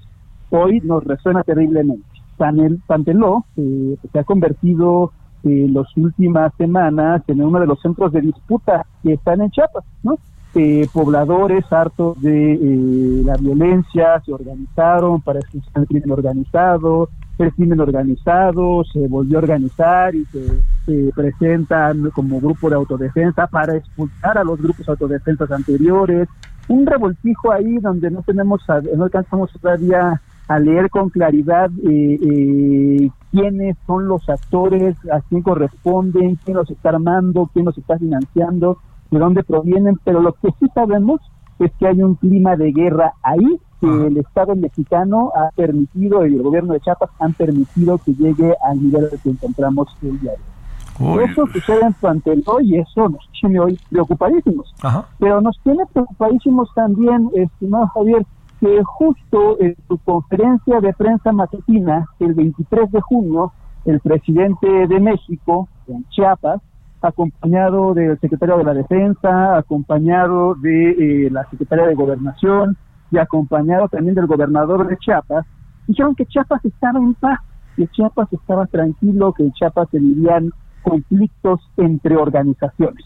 [0.49, 2.05] hoy nos resuena terriblemente.
[2.37, 5.11] Panteló eh, se ha convertido
[5.43, 9.83] en las últimas semanas en uno de los centros de disputa que están en Chiapas,
[10.03, 10.17] ¿no?
[10.55, 17.53] Eh, pobladores hartos de eh, la violencia se organizaron para expulsar el crimen organizado, el
[17.53, 24.37] crimen organizado se volvió a organizar y se, presentan como grupo de autodefensa para expulsar
[24.37, 26.29] a los grupos autodefensas anteriores.
[26.69, 28.61] Un revoltijo ahí donde no tenemos,
[28.95, 35.41] no alcanzamos todavía a leer con claridad eh, eh, quiénes son los actores, a quién
[35.41, 38.77] corresponden, quién los está armando, quién los está financiando
[39.11, 41.21] de dónde provienen, pero lo que sí sabemos
[41.59, 46.33] es que hay un clima de guerra ahí que el Estado mexicano ha permitido y
[46.35, 50.37] el gobierno de Chiapas han permitido que llegue al nivel que encontramos el día de
[50.37, 51.23] hoy.
[51.23, 54.73] Eso sucede en Panteló y eso nos tiene hoy preocupadísimos.
[55.19, 58.25] Pero nos tiene preocupadísimos también, estimado Javier,
[58.59, 63.51] que justo en su conferencia de prensa matutina, el 23 de junio,
[63.85, 66.61] el presidente de México, en Chiapas,
[67.01, 72.77] acompañado del secretario de la Defensa, acompañado de eh, la secretaria de Gobernación
[73.11, 75.45] y acompañado también del gobernador de Chiapas,
[75.87, 77.39] dijeron que Chiapas estaba en paz,
[77.75, 80.51] que Chiapas estaba tranquilo, que en Chiapas se vivían
[80.81, 83.05] conflictos entre organizaciones.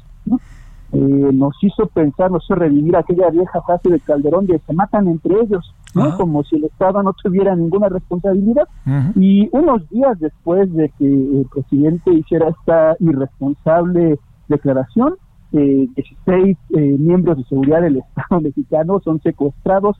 [0.93, 0.97] Eh,
[1.33, 5.35] nos hizo pensar, nos hizo revivir aquella vieja frase de Calderón de se matan entre
[5.41, 6.15] ellos, ¿no?
[6.17, 8.67] Como si el Estado no tuviera ninguna responsabilidad.
[9.15, 15.15] Y unos días después de que el presidente hiciera esta irresponsable declaración,
[15.53, 19.97] eh, 16 eh, miembros de seguridad del Estado mexicano son secuestrados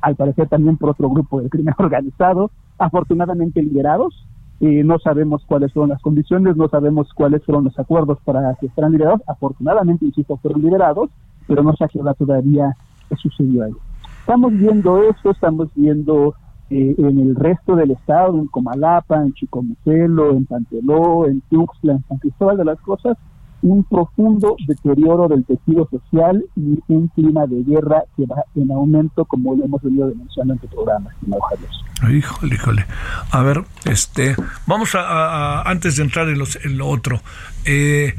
[0.00, 4.26] al parecer también por otro grupo de crimen organizado, afortunadamente liberados.
[4.60, 8.68] Eh, no sabemos cuáles fueron las condiciones, no sabemos cuáles fueron los acuerdos para que
[8.68, 9.22] fueran liberados.
[9.26, 11.10] Afortunadamente, insisto, fueron liberados,
[11.48, 12.76] pero no se aclara todavía
[13.08, 13.72] qué sucedió ahí.
[14.24, 16.34] Estamos viendo esto, estamos viendo
[16.70, 22.04] eh, en el resto del estado, en Comalapa, en Chicomucelo, en Panteló, en Tuxtla, en
[22.08, 23.18] San Cristóbal de las Cosas,
[23.60, 29.26] un profundo deterioro del tejido social y un clima de guerra que va en aumento,
[29.26, 31.42] como lo hemos venido denunciando en tu programa, estimado
[32.10, 32.86] Híjole, híjole.
[33.30, 37.20] A ver, este, vamos a, antes de entrar en, los, en lo otro,
[37.66, 38.14] eh,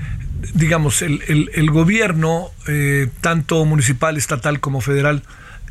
[0.53, 5.23] digamos, el, el, gobierno, eh, tanto municipal, estatal como federal,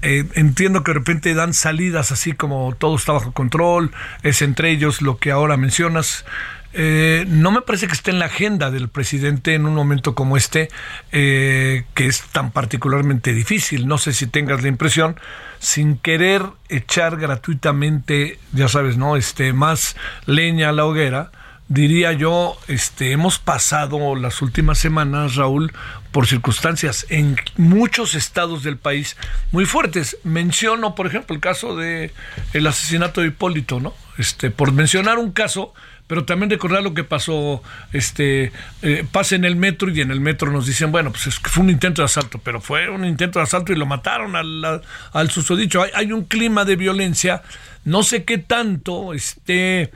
[0.06, 3.90] eh, entiendo que de repente dan salidas así como todo está bajo control,
[4.22, 6.26] es entre ellos lo que ahora mencionas,
[6.74, 10.36] eh, no me parece que esté en la agenda del presidente en un momento como
[10.36, 10.68] este,
[11.10, 13.86] eh, que es tan particularmente difícil.
[13.86, 15.16] No sé si tengas la impresión,
[15.58, 19.16] sin querer echar gratuitamente, ya sabes, ¿no?
[19.16, 19.96] Este, más
[20.26, 21.30] leña a la hoguera,
[21.68, 25.72] diría yo, este, hemos pasado las últimas semanas, Raúl,
[26.14, 29.16] por circunstancias en muchos estados del país
[29.50, 30.16] muy fuertes.
[30.22, 32.12] Menciono, por ejemplo, el caso de
[32.52, 33.92] el asesinato de Hipólito, ¿no?
[34.16, 35.74] Este, por mencionar un caso
[36.06, 37.62] pero también recordar lo que pasó,
[37.94, 38.52] este,
[38.82, 41.48] eh, pasa en el metro y en el metro nos dicen, bueno, pues es que
[41.48, 44.82] fue un intento de asalto, pero fue un intento de asalto y lo mataron al,
[45.12, 45.82] al susodicho.
[45.82, 47.42] Hay, hay un clima de violencia,
[47.86, 49.90] no sé qué tanto esté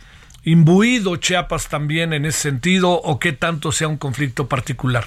[0.45, 5.05] imbuido Chiapas también en ese sentido o qué tanto sea un conflicto particular.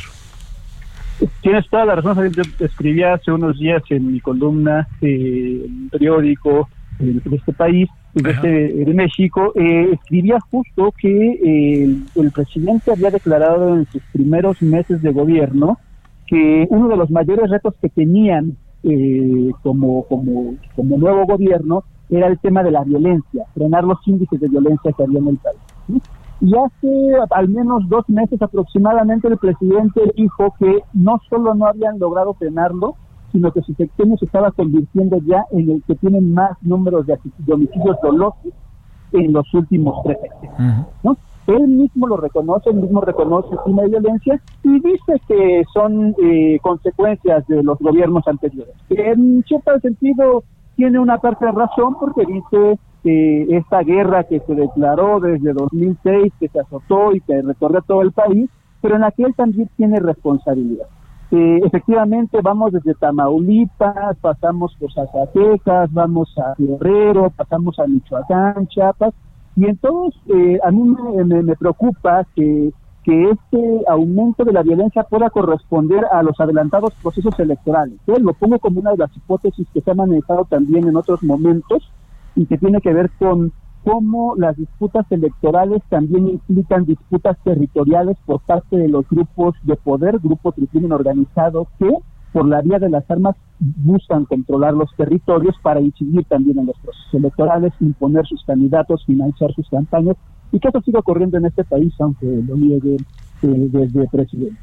[1.41, 6.67] Tienes toda la razón, escribí hace unos días en mi columna, eh, en un periódico
[6.99, 13.77] de este país, este, de, México, eh, escribía justo que eh, el presidente había declarado
[13.77, 15.77] en sus primeros meses de gobierno
[16.27, 22.27] que uno de los mayores retos que tenían eh, como, como, como nuevo gobierno era
[22.27, 26.01] el tema de la violencia, frenar los índices de violencia que había en el país.
[26.41, 31.99] Y hace al menos dos meses aproximadamente el presidente dijo que no solo no habían
[31.99, 32.95] logrado frenarlo,
[33.31, 37.17] sino que su sexenio se estaba convirtiendo ya en el que tiene más números de,
[37.51, 38.53] homicidios dolosos
[39.13, 40.87] en los últimos tres años.
[41.03, 41.17] ¿no?
[41.47, 47.47] Él mismo lo reconoce, él mismo reconoce de violencia y dice que son eh, consecuencias
[47.47, 48.73] de los gobiernos anteriores.
[48.89, 50.43] En cierto sentido
[50.75, 56.33] tiene una parte de razón porque dice que esta guerra que se declaró desde 2006,
[56.39, 58.49] que se azotó y que recorre todo el país,
[58.81, 60.87] pero en la que él también tiene responsabilidad.
[61.31, 69.13] Eh, efectivamente, vamos desde Tamaulipas, pasamos por Zacatecas, vamos a Guerrero, pasamos a Michoacán, Chiapas,
[69.55, 70.93] y entonces eh, a mí
[71.25, 72.71] me, preocupa que,
[73.03, 77.97] que este aumento de la violencia pueda corresponder a los adelantados procesos electorales.
[78.07, 78.19] ¿eh?
[78.19, 81.89] Lo pongo como una de las hipótesis que se han manejado también en otros momentos
[82.35, 83.51] y que tiene que ver con
[83.83, 90.19] cómo las disputas electorales también implican disputas territoriales por parte de los grupos de poder,
[90.19, 91.89] grupos de crimen organizado que
[92.31, 96.77] por la vía de las armas buscan controlar los territorios para incidir también en los
[96.79, 100.15] procesos electorales, imponer sus candidatos, financiar sus campañas,
[100.51, 102.97] y que eso sigue ocurriendo en este país, aunque lo niegue eh,
[103.41, 104.57] desde presidente.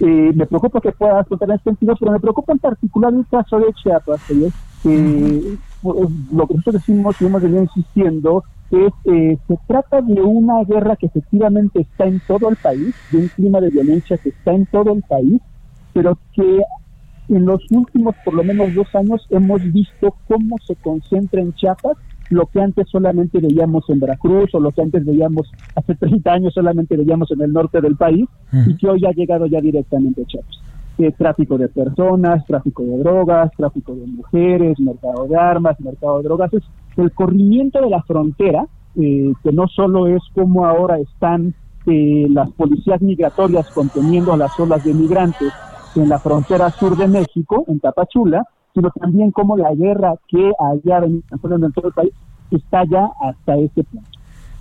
[0.00, 3.26] Eh, me preocupa que pueda contar en este sentido, pero me preocupa en particular el
[3.26, 4.50] caso de Chiapas, que
[4.86, 10.64] eh, lo que nosotros decimos y hemos venido insistiendo es, eh, se trata de una
[10.64, 14.52] guerra que efectivamente está en todo el país, de un clima de violencia que está
[14.52, 15.40] en todo el país,
[15.92, 16.62] pero que
[17.28, 21.96] en los últimos por lo menos dos años hemos visto cómo se concentra en Chiapas
[22.30, 26.54] lo que antes solamente veíamos en Veracruz o lo que antes veíamos hace 30 años
[26.54, 28.26] solamente veíamos en el norte del país
[28.66, 30.64] y que hoy ha llegado ya directamente a Chiapas.
[30.96, 36.24] Eh, tráfico de personas, tráfico de drogas, tráfico de mujeres, mercado de armas, mercado de
[36.24, 36.54] drogas.
[36.54, 36.62] Es
[36.96, 38.64] el corrimiento de la frontera,
[38.94, 41.52] eh, que no solo es como ahora están
[41.86, 45.52] eh, las policías migratorias conteniendo a las olas de migrantes
[45.96, 51.04] en la frontera sur de México, en Tapachula, sino también como la guerra que allá
[51.04, 52.12] en todo el país
[52.52, 54.08] está ya hasta ese punto.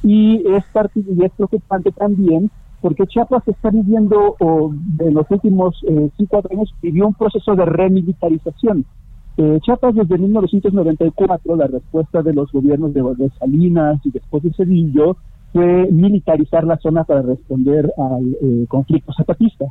[0.02, 0.64] Y es,
[0.96, 2.50] y es preocupante también
[2.84, 4.36] porque Chiapas está viviendo,
[5.00, 8.84] en los últimos eh, cinco años, vivió un proceso de remilitarización.
[9.38, 15.16] Eh, Chiapas desde 1994, la respuesta de los gobiernos de, Salinas y después de Cedillo
[15.54, 19.66] fue militarizar la zona para responder al eh, conflicto zapatista.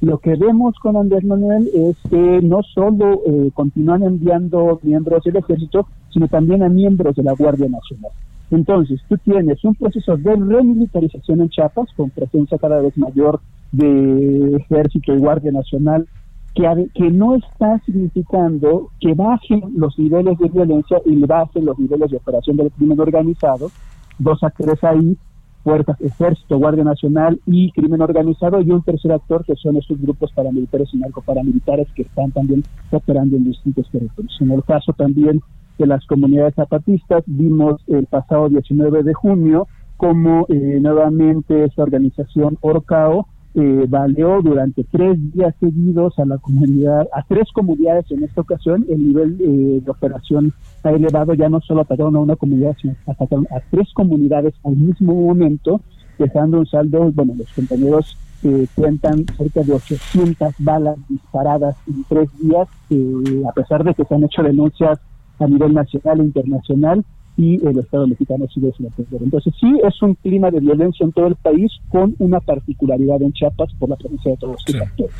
[0.00, 5.36] Lo que vemos con Andrés Manuel es que no solo eh, continúan enviando miembros del
[5.36, 8.10] ejército, sino también a miembros de la Guardia Nacional.
[8.50, 13.40] Entonces, tú tienes un proceso de remilitarización en Chiapas, con presencia cada vez mayor
[13.72, 16.06] de ejército y Guardia Nacional
[16.56, 22.10] que, que no está significando que bajen los niveles de violencia y bajen los niveles
[22.10, 23.70] de operación del crimen organizado,
[24.18, 25.18] dos actores ahí,
[25.62, 30.32] fuerzas, ejército, Guardia Nacional y crimen organizado, y un tercer actor que son estos grupos
[30.32, 34.36] paramilitares y narcoparamilitares que están también operando en distintos territorios.
[34.40, 35.42] En el caso también
[35.78, 42.58] de las comunidades zapatistas, vimos el pasado 19 de junio como eh, nuevamente esta organización
[42.60, 43.26] Orcao
[43.58, 48.84] eh, valió durante tres días seguidos a la comunidad, a tres comunidades en esta ocasión,
[48.86, 50.52] el nivel eh, de operación
[50.82, 54.76] ha elevado, ya no solo atacaron a una comunidad, sino atacaron a tres comunidades al
[54.76, 55.80] mismo momento,
[56.18, 62.28] dejando un saldo, bueno, los compañeros eh, cuentan cerca de 800 balas disparadas en tres
[62.38, 62.68] días,
[63.48, 65.00] a pesar de que se han hecho denuncias
[65.38, 67.04] a nivel nacional e internacional,
[67.36, 69.22] y el Estado mexicano sigue sin atender.
[69.22, 73.32] Entonces sí es un clima de violencia en todo el país con una particularidad en
[73.32, 75.14] Chiapas por la presencia de todos los actores.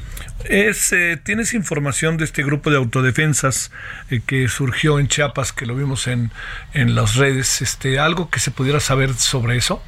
[0.49, 3.71] Es, eh, ¿Tienes información de este grupo de autodefensas
[4.11, 6.31] eh, que surgió en Chiapas, que lo vimos en,
[6.73, 7.61] en las redes?
[7.61, 9.83] Este, ¿Algo que se pudiera saber sobre eso?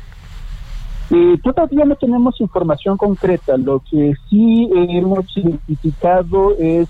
[1.10, 3.56] Eh, todavía no tenemos información concreta.
[3.56, 6.88] Lo que sí hemos identificado es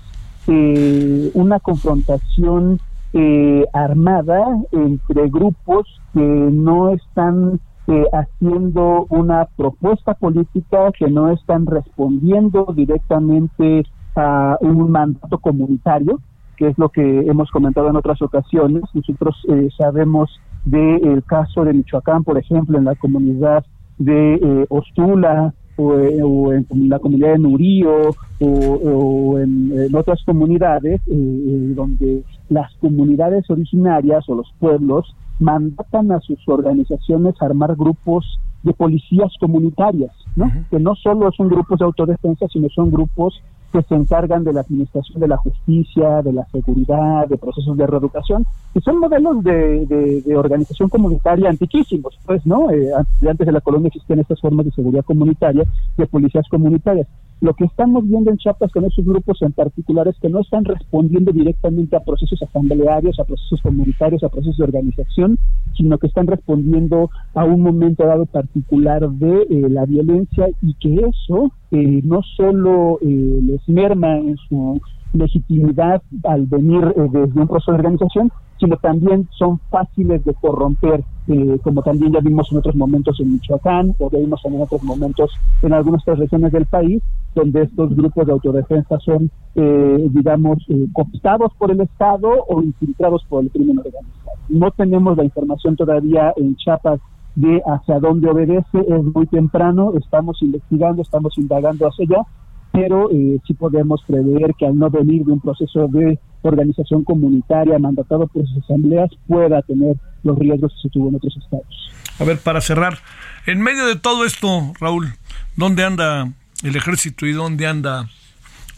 [1.35, 2.79] una confrontación
[3.13, 11.65] eh, armada entre grupos que no están eh, haciendo una propuesta política, que no están
[11.65, 13.83] respondiendo directamente
[14.15, 16.19] a un mandato comunitario,
[16.55, 18.83] que es lo que hemos comentado en otras ocasiones.
[18.93, 20.29] Nosotros eh, sabemos
[20.65, 23.65] del caso de Michoacán, por ejemplo, en la comunidad
[23.97, 32.73] de eh, Ostula, o, en la comunidad de Nurío o, en, otras comunidades donde las
[32.75, 40.11] comunidades originarias o los pueblos mandatan a sus organizaciones a armar grupos de policías comunitarias,
[40.35, 40.51] ¿no?
[40.69, 44.61] Que no solo son grupos de autodefensa, sino son grupos que se encargan de la
[44.61, 49.85] administración de la justicia, de la seguridad, de procesos de reeducación, y son modelos de,
[50.25, 52.71] de, organización comunitaria antiquísimos, pues, ¿no?
[52.71, 52.89] Eh,
[53.29, 55.65] antes de la colonia existían estas formas de seguridad comunitaria,
[55.97, 57.07] de policías comunitarias.
[57.41, 60.65] Lo que estamos viendo en Chiapas con esos grupos en particular es que no están
[60.65, 65.39] respondiendo directamente a procesos asamblearios, a procesos comunitarios, a procesos de organización,
[65.77, 70.95] sino que están respondiendo a un momento dado particular de eh, la violencia y que
[70.95, 74.81] eso eh, no solo eh, les merma en su
[75.13, 81.59] legitimidad al venir desde un proceso de organización, sino también son fáciles de corromper, eh,
[81.63, 85.31] como también ya vimos en otros momentos en Michoacán, o vimos en otros momentos
[85.61, 87.01] en algunas otras regiones del país,
[87.35, 93.23] donde estos grupos de autodefensa son, eh, digamos, eh, cooptados por el Estado o infiltrados
[93.29, 94.37] por el crimen organizado.
[94.49, 96.99] No tenemos la información todavía en Chiapas
[97.35, 102.27] de hacia dónde obedece, es muy temprano, estamos investigando, estamos indagando hacia allá,
[102.71, 107.79] pero eh, sí podemos prever que al no venir de un proceso de organización comunitaria
[107.79, 111.91] mandatado por sus asambleas pueda tener los riesgos que se tuvo en otros estados.
[112.19, 112.97] A ver, para cerrar,
[113.45, 115.07] en medio de todo esto, Raúl,
[115.55, 116.31] ¿dónde anda
[116.63, 118.07] el ejército y dónde anda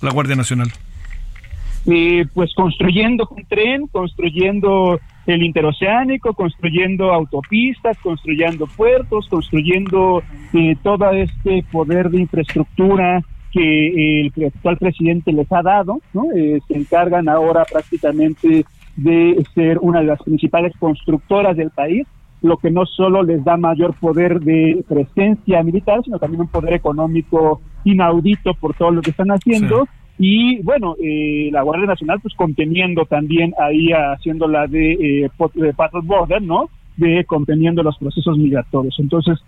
[0.01, 0.71] la Guardia Nacional?
[1.87, 10.21] Eh, pues construyendo un tren, construyendo el interoceánico, construyendo autopistas, construyendo puertos, construyendo
[10.53, 16.25] eh, todo este poder de infraestructura que el actual presidente les ha dado, ¿no?
[16.35, 22.07] Eh, se encargan ahora prácticamente de ser una de las principales constructoras del país,
[22.41, 26.73] lo que no solo les da mayor poder de presencia militar, sino también un poder
[26.73, 29.87] económico inaudito por todo lo que están haciendo.
[30.17, 35.73] Y bueno, eh, la Guardia Nacional pues conteniendo también ahí, haciendo la de, eh, de
[35.73, 36.69] patrol border, ¿no?
[36.97, 38.95] De conteniendo los procesos migratorios.
[38.99, 39.39] Entonces,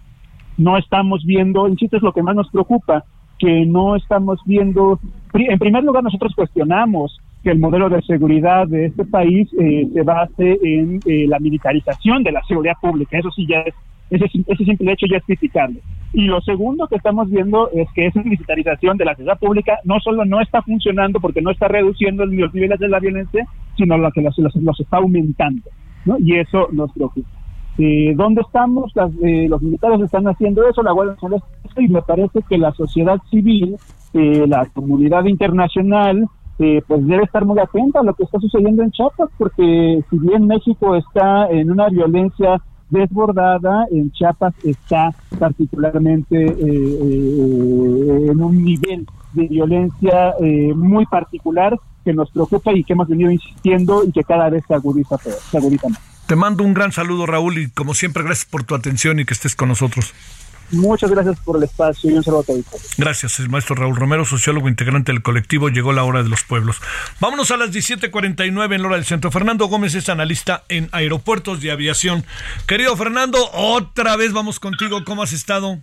[0.57, 3.03] no estamos viendo, insisto, es lo que más nos preocupa,
[3.43, 4.97] que no estamos viendo,
[5.33, 10.01] en primer lugar nosotros cuestionamos que el modelo de seguridad de este país eh, se
[10.01, 13.75] base en eh, la militarización de la seguridad pública, eso sí ya es,
[14.11, 15.81] ese, ese simple hecho ya es criticable.
[16.13, 19.99] Y lo segundo que estamos viendo es que esa militarización de la seguridad pública no
[19.99, 24.09] solo no está funcionando porque no está reduciendo los niveles de la violencia, sino lo
[24.11, 25.69] que los, los, está aumentando,
[26.05, 26.15] ¿no?
[26.17, 27.27] Y eso nos preocupa.
[27.77, 28.91] Eh, ¿Dónde estamos?
[29.23, 31.43] Eh, los militares están haciendo eso, la Guardia Nacional
[31.77, 33.77] y me parece que la sociedad civil,
[34.13, 36.27] eh, la comunidad internacional,
[36.59, 40.19] eh, pues debe estar muy atenta a lo que está sucediendo en Chiapas, porque si
[40.19, 42.61] bien México está en una violencia
[42.91, 45.09] desbordada, en Chiapas está
[45.39, 50.35] particularmente en un nivel de violencia
[50.75, 54.75] muy particular que nos preocupa y que hemos venido insistiendo y que cada vez se
[54.75, 56.12] agudiza, Se agudiza más.
[56.27, 59.33] Te mando un gran saludo, Raúl, y como siempre, gracias por tu atención y que
[59.33, 60.13] estés con nosotros.
[60.71, 62.63] Muchas gracias por el espacio y un saludo a todos.
[62.97, 66.77] Gracias, el maestro Raúl Romero, sociólogo integrante del colectivo Llegó la hora de los pueblos.
[67.19, 69.29] Vámonos a las 17:49 en la hora del centro.
[69.29, 72.25] Fernando Gómez es analista en aeropuertos y aviación.
[72.65, 75.03] Querido Fernando, otra vez vamos contigo.
[75.03, 75.79] ¿Cómo has estado?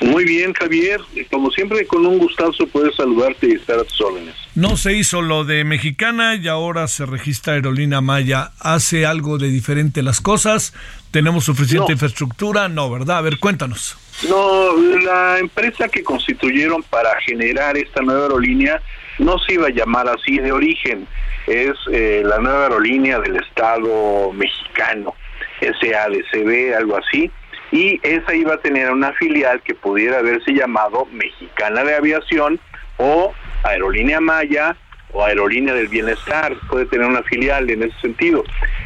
[0.00, 1.00] Muy bien, Javier.
[1.30, 4.34] Como siempre, con un gustazo poder saludarte y estar a tus órdenes.
[4.54, 8.50] No se hizo lo de Mexicana y ahora se registra Aerolínea Maya.
[8.60, 10.74] ¿Hace algo de diferente las cosas?
[11.10, 12.68] ¿Tenemos suficiente infraestructura?
[12.68, 13.18] No, ¿verdad?
[13.18, 13.96] A ver, cuéntanos.
[14.28, 18.80] No, la empresa que constituyeron para generar esta nueva aerolínea
[19.18, 21.06] no se iba a llamar así de origen.
[21.46, 25.14] Es eh, la nueva aerolínea del Estado mexicano,
[25.60, 27.30] SADCB, algo así
[27.72, 32.60] y esa iba a tener una filial que pudiera haberse llamado Mexicana de Aviación
[32.98, 33.32] o
[33.64, 34.76] Aerolínea Maya
[35.12, 38.44] o Aerolínea del Bienestar, puede tener una filial en ese sentido.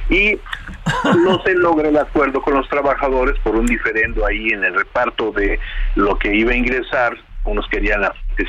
[0.08, 0.38] Y
[1.24, 5.32] no se logra el acuerdo con los trabajadores por un diferendo ahí en el reparto
[5.32, 5.58] de
[5.96, 8.02] lo que iba a ingresar, unos querían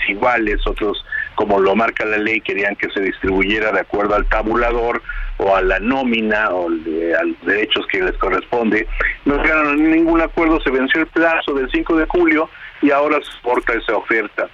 [0.08, 1.04] iguales, otros
[1.36, 5.02] como lo marca la ley, querían que se distribuyera de acuerdo al tabulador
[5.42, 8.88] o a la nómina o a los derechos que les corresponde.
[9.26, 12.50] No llegaron ningún acuerdo, se venció el plazo del 5 de julio
[12.82, 14.48] y ahora se porta esa oferta.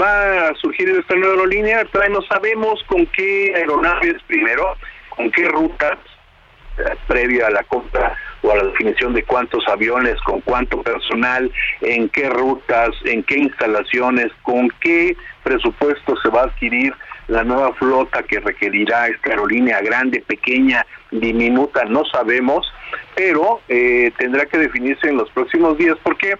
[0.00, 4.76] Va a surgir esta nueva aerolínea, todavía no sabemos con qué aeronaves primero,
[5.10, 5.98] con qué rutas,
[6.78, 11.52] eh, previa a la compra o a la definición de cuántos aviones, con cuánto personal,
[11.82, 16.94] en qué rutas, en qué instalaciones, con qué presupuesto se va a adquirir
[17.28, 22.72] la nueva flota que requerirá esta aerolínea grande, pequeña, diminuta, no sabemos,
[23.14, 26.36] pero eh, tendrá que definirse en los próximos días porque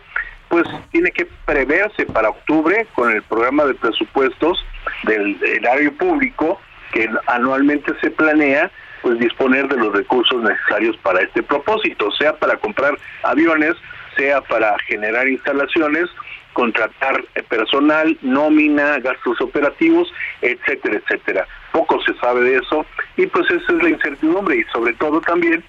[0.49, 4.62] pues tiene que preverse para octubre con el programa de presupuestos
[5.05, 6.61] del erario público
[6.93, 8.70] que anualmente se planea
[9.01, 13.74] pues disponer de los recursos necesarios para este propósito, sea para comprar aviones,
[14.16, 16.09] sea para generar instalaciones
[16.53, 21.46] contratar personal, nómina, gastos operativos, etcétera, etcétera.
[21.72, 22.84] Poco se sabe de eso
[23.16, 25.64] y pues esa es la incertidumbre y sobre todo también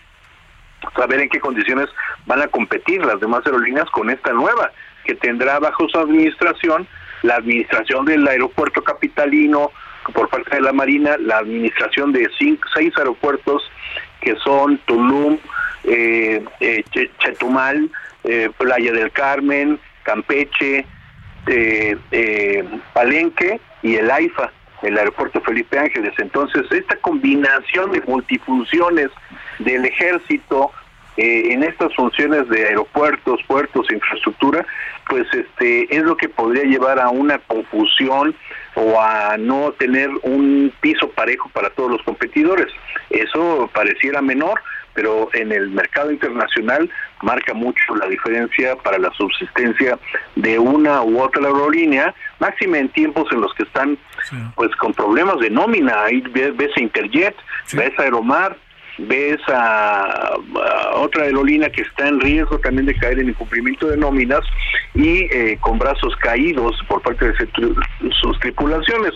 [0.96, 1.88] saber en qué condiciones
[2.26, 4.72] van a competir las demás aerolíneas con esta nueva
[5.06, 6.88] que tendrá bajo su administración
[7.24, 9.72] la administración del aeropuerto capitalino
[10.14, 13.64] por parte de la Marina, la administración de cinco, seis aeropuertos
[14.22, 15.40] que son Tulum,
[15.86, 16.84] eh, eh
[17.20, 17.90] Chetumal,
[18.26, 20.86] eh, Playa del Carmen, Campeche,
[21.48, 24.52] eh, eh, Palenque y el AIFA,
[24.82, 26.14] el aeropuerto Felipe Ángeles.
[26.18, 29.10] Entonces, esta combinación de multifunciones
[29.60, 30.72] del ejército
[31.16, 34.66] eh, en estas funciones de aeropuertos, puertos, infraestructura,
[35.08, 38.36] pues este es lo que podría llevar a una confusión
[38.76, 42.68] o a no tener un piso parejo para todos los competidores.
[43.12, 44.60] Eso pareciera menor,
[44.94, 46.90] pero en el mercado internacional
[47.22, 49.98] marca mucho la diferencia para la subsistencia
[50.36, 53.98] de una u otra aerolínea, máxima en tiempos en los que están
[54.56, 57.36] pues con problemas de nómina, ahí ves a Interjet,
[57.74, 58.58] ves a Aeromar,
[58.98, 60.34] ves a,
[60.96, 64.42] otra aerolínea que está en riesgo también de caer en incumplimiento de nóminas
[64.94, 67.34] y eh, con brazos caídos por parte de
[68.22, 69.14] sus tripulaciones.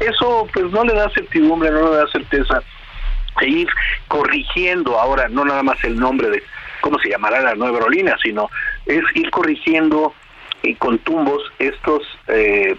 [0.00, 2.62] Eso pues no le da certidumbre, no le da certeza
[3.40, 3.68] e ir
[4.08, 6.42] corrigiendo ahora no nada más el nombre de
[6.80, 8.48] cómo se llamará la nueva aerolínea, sino
[8.86, 10.14] es ir corrigiendo
[10.62, 12.76] y con tumbos estos eh,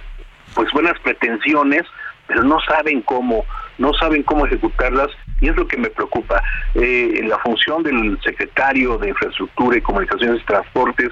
[0.53, 1.83] pues buenas pretensiones,
[2.27, 3.45] pero no saben cómo,
[3.77, 5.09] no saben cómo ejecutarlas
[5.39, 6.41] y es lo que me preocupa.
[6.75, 11.09] Eh, la función del secretario de Infraestructura y Comunicaciones y Transportes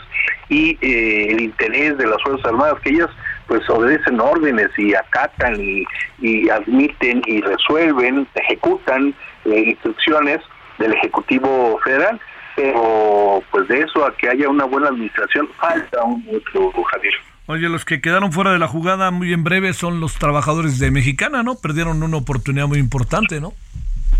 [0.49, 3.09] y eh, el interés de las Fuerzas Armadas, que ellas
[3.47, 9.15] pues obedecen órdenes y acatan y, admiten y resuelven, ejecutan
[9.45, 10.39] eh, instrucciones
[10.77, 12.19] del Ejecutivo Federal,
[12.55, 17.13] pero pues de eso a que haya una buena administración falta un mucho, Javier.
[17.47, 20.91] Oye, los que quedaron fuera de la jugada muy en breve son los trabajadores de
[20.91, 21.55] Mexicana, ¿no?
[21.55, 23.53] Perdieron una oportunidad muy importante, ¿no?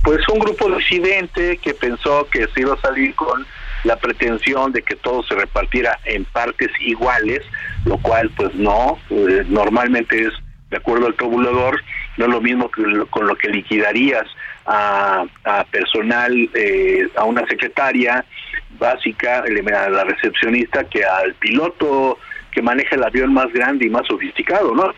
[0.04, 3.46] Pues un grupo disidente que pensó que se iba a salir con
[3.84, 7.42] la pretensión de que todo se repartiera en partes iguales,
[7.86, 10.34] lo cual pues no, eh, normalmente es
[10.70, 11.82] de acuerdo al tabulador,
[12.18, 14.26] no es lo mismo que con lo que liquidarías
[14.66, 15.26] a,
[15.72, 18.24] personal, eh, a una secretaria
[18.78, 22.18] básica, a la recepcionista, que al piloto
[22.52, 24.94] que maneja el avión más grande y más sofisticado, ¿no?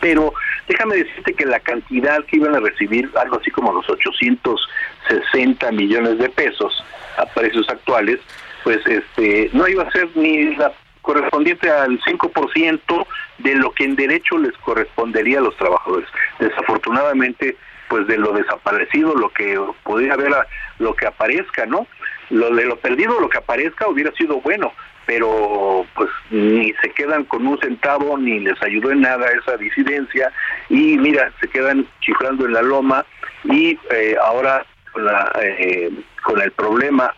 [0.00, 0.34] Pero
[0.68, 6.18] déjame decirte que la cantidad que iban a recibir, algo así como los 860 millones
[6.18, 6.84] de pesos
[7.16, 8.18] a precios actuales,
[8.64, 13.06] pues este no iba a ser ni la correspondiente al 5%
[13.38, 16.08] de lo que en derecho les correspondería a los trabajadores.
[16.40, 17.56] Desafortunadamente,
[17.88, 20.32] pues de lo desaparecido, lo que podría haber,
[20.78, 21.86] lo que aparezca, ¿no?
[22.30, 24.72] Lo de lo perdido, lo que aparezca hubiera sido bueno,
[25.06, 30.32] pero pues ni se quedan con un centavo ni les ayudó en nada esa disidencia
[30.68, 33.06] y mira, se quedan chiflando en la loma
[33.44, 35.90] y eh, ahora con, la, eh,
[36.22, 37.14] con el problema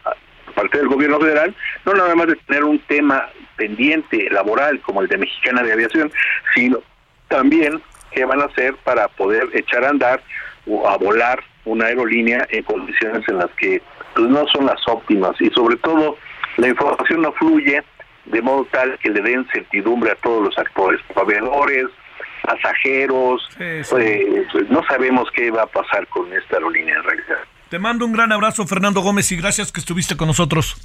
[0.55, 1.55] parte del gobierno federal,
[1.87, 6.13] no nada más de tener un tema pendiente laboral como el de Mexicana de Aviación,
[6.55, 6.81] sino
[7.29, 10.21] también qué van a hacer para poder echar a andar
[10.69, 13.83] o a volar una aerolínea en condiciones en las que
[14.15, 16.17] pues, no son las óptimas y sobre todo
[16.57, 17.83] la información no fluye
[18.27, 21.87] de modo tal que le den certidumbre a todos los actores, proveedores,
[22.43, 23.91] pasajeros, pues,
[24.71, 27.39] no sabemos qué va a pasar con esta aerolínea en realidad.
[27.69, 30.77] Te mando un gran abrazo, Fernando Gómez, y gracias que estuviste con nosotros.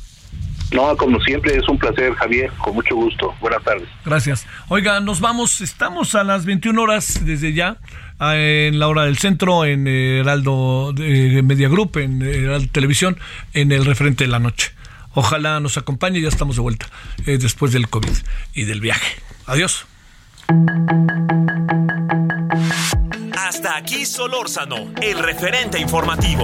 [0.74, 3.34] No, como siempre, es un placer, Javier, con mucho gusto.
[3.40, 3.88] Buenas tardes.
[4.06, 4.48] Gracias.
[4.70, 7.78] Oiga, nos vamos, estamos a las 21 horas desde ya,
[8.20, 13.18] en la hora del centro, en Heraldo de Media Group, en Heraldo Televisión,
[13.54, 14.72] en el referente de la noche.
[15.14, 16.88] Ojalá nos acompañe, ya estamos de vuelta
[17.26, 18.16] eh, después del COVID
[18.54, 19.22] y del viaje.
[19.46, 19.86] Adiós.
[23.38, 26.44] Hasta aquí Solórzano, el referente informativo.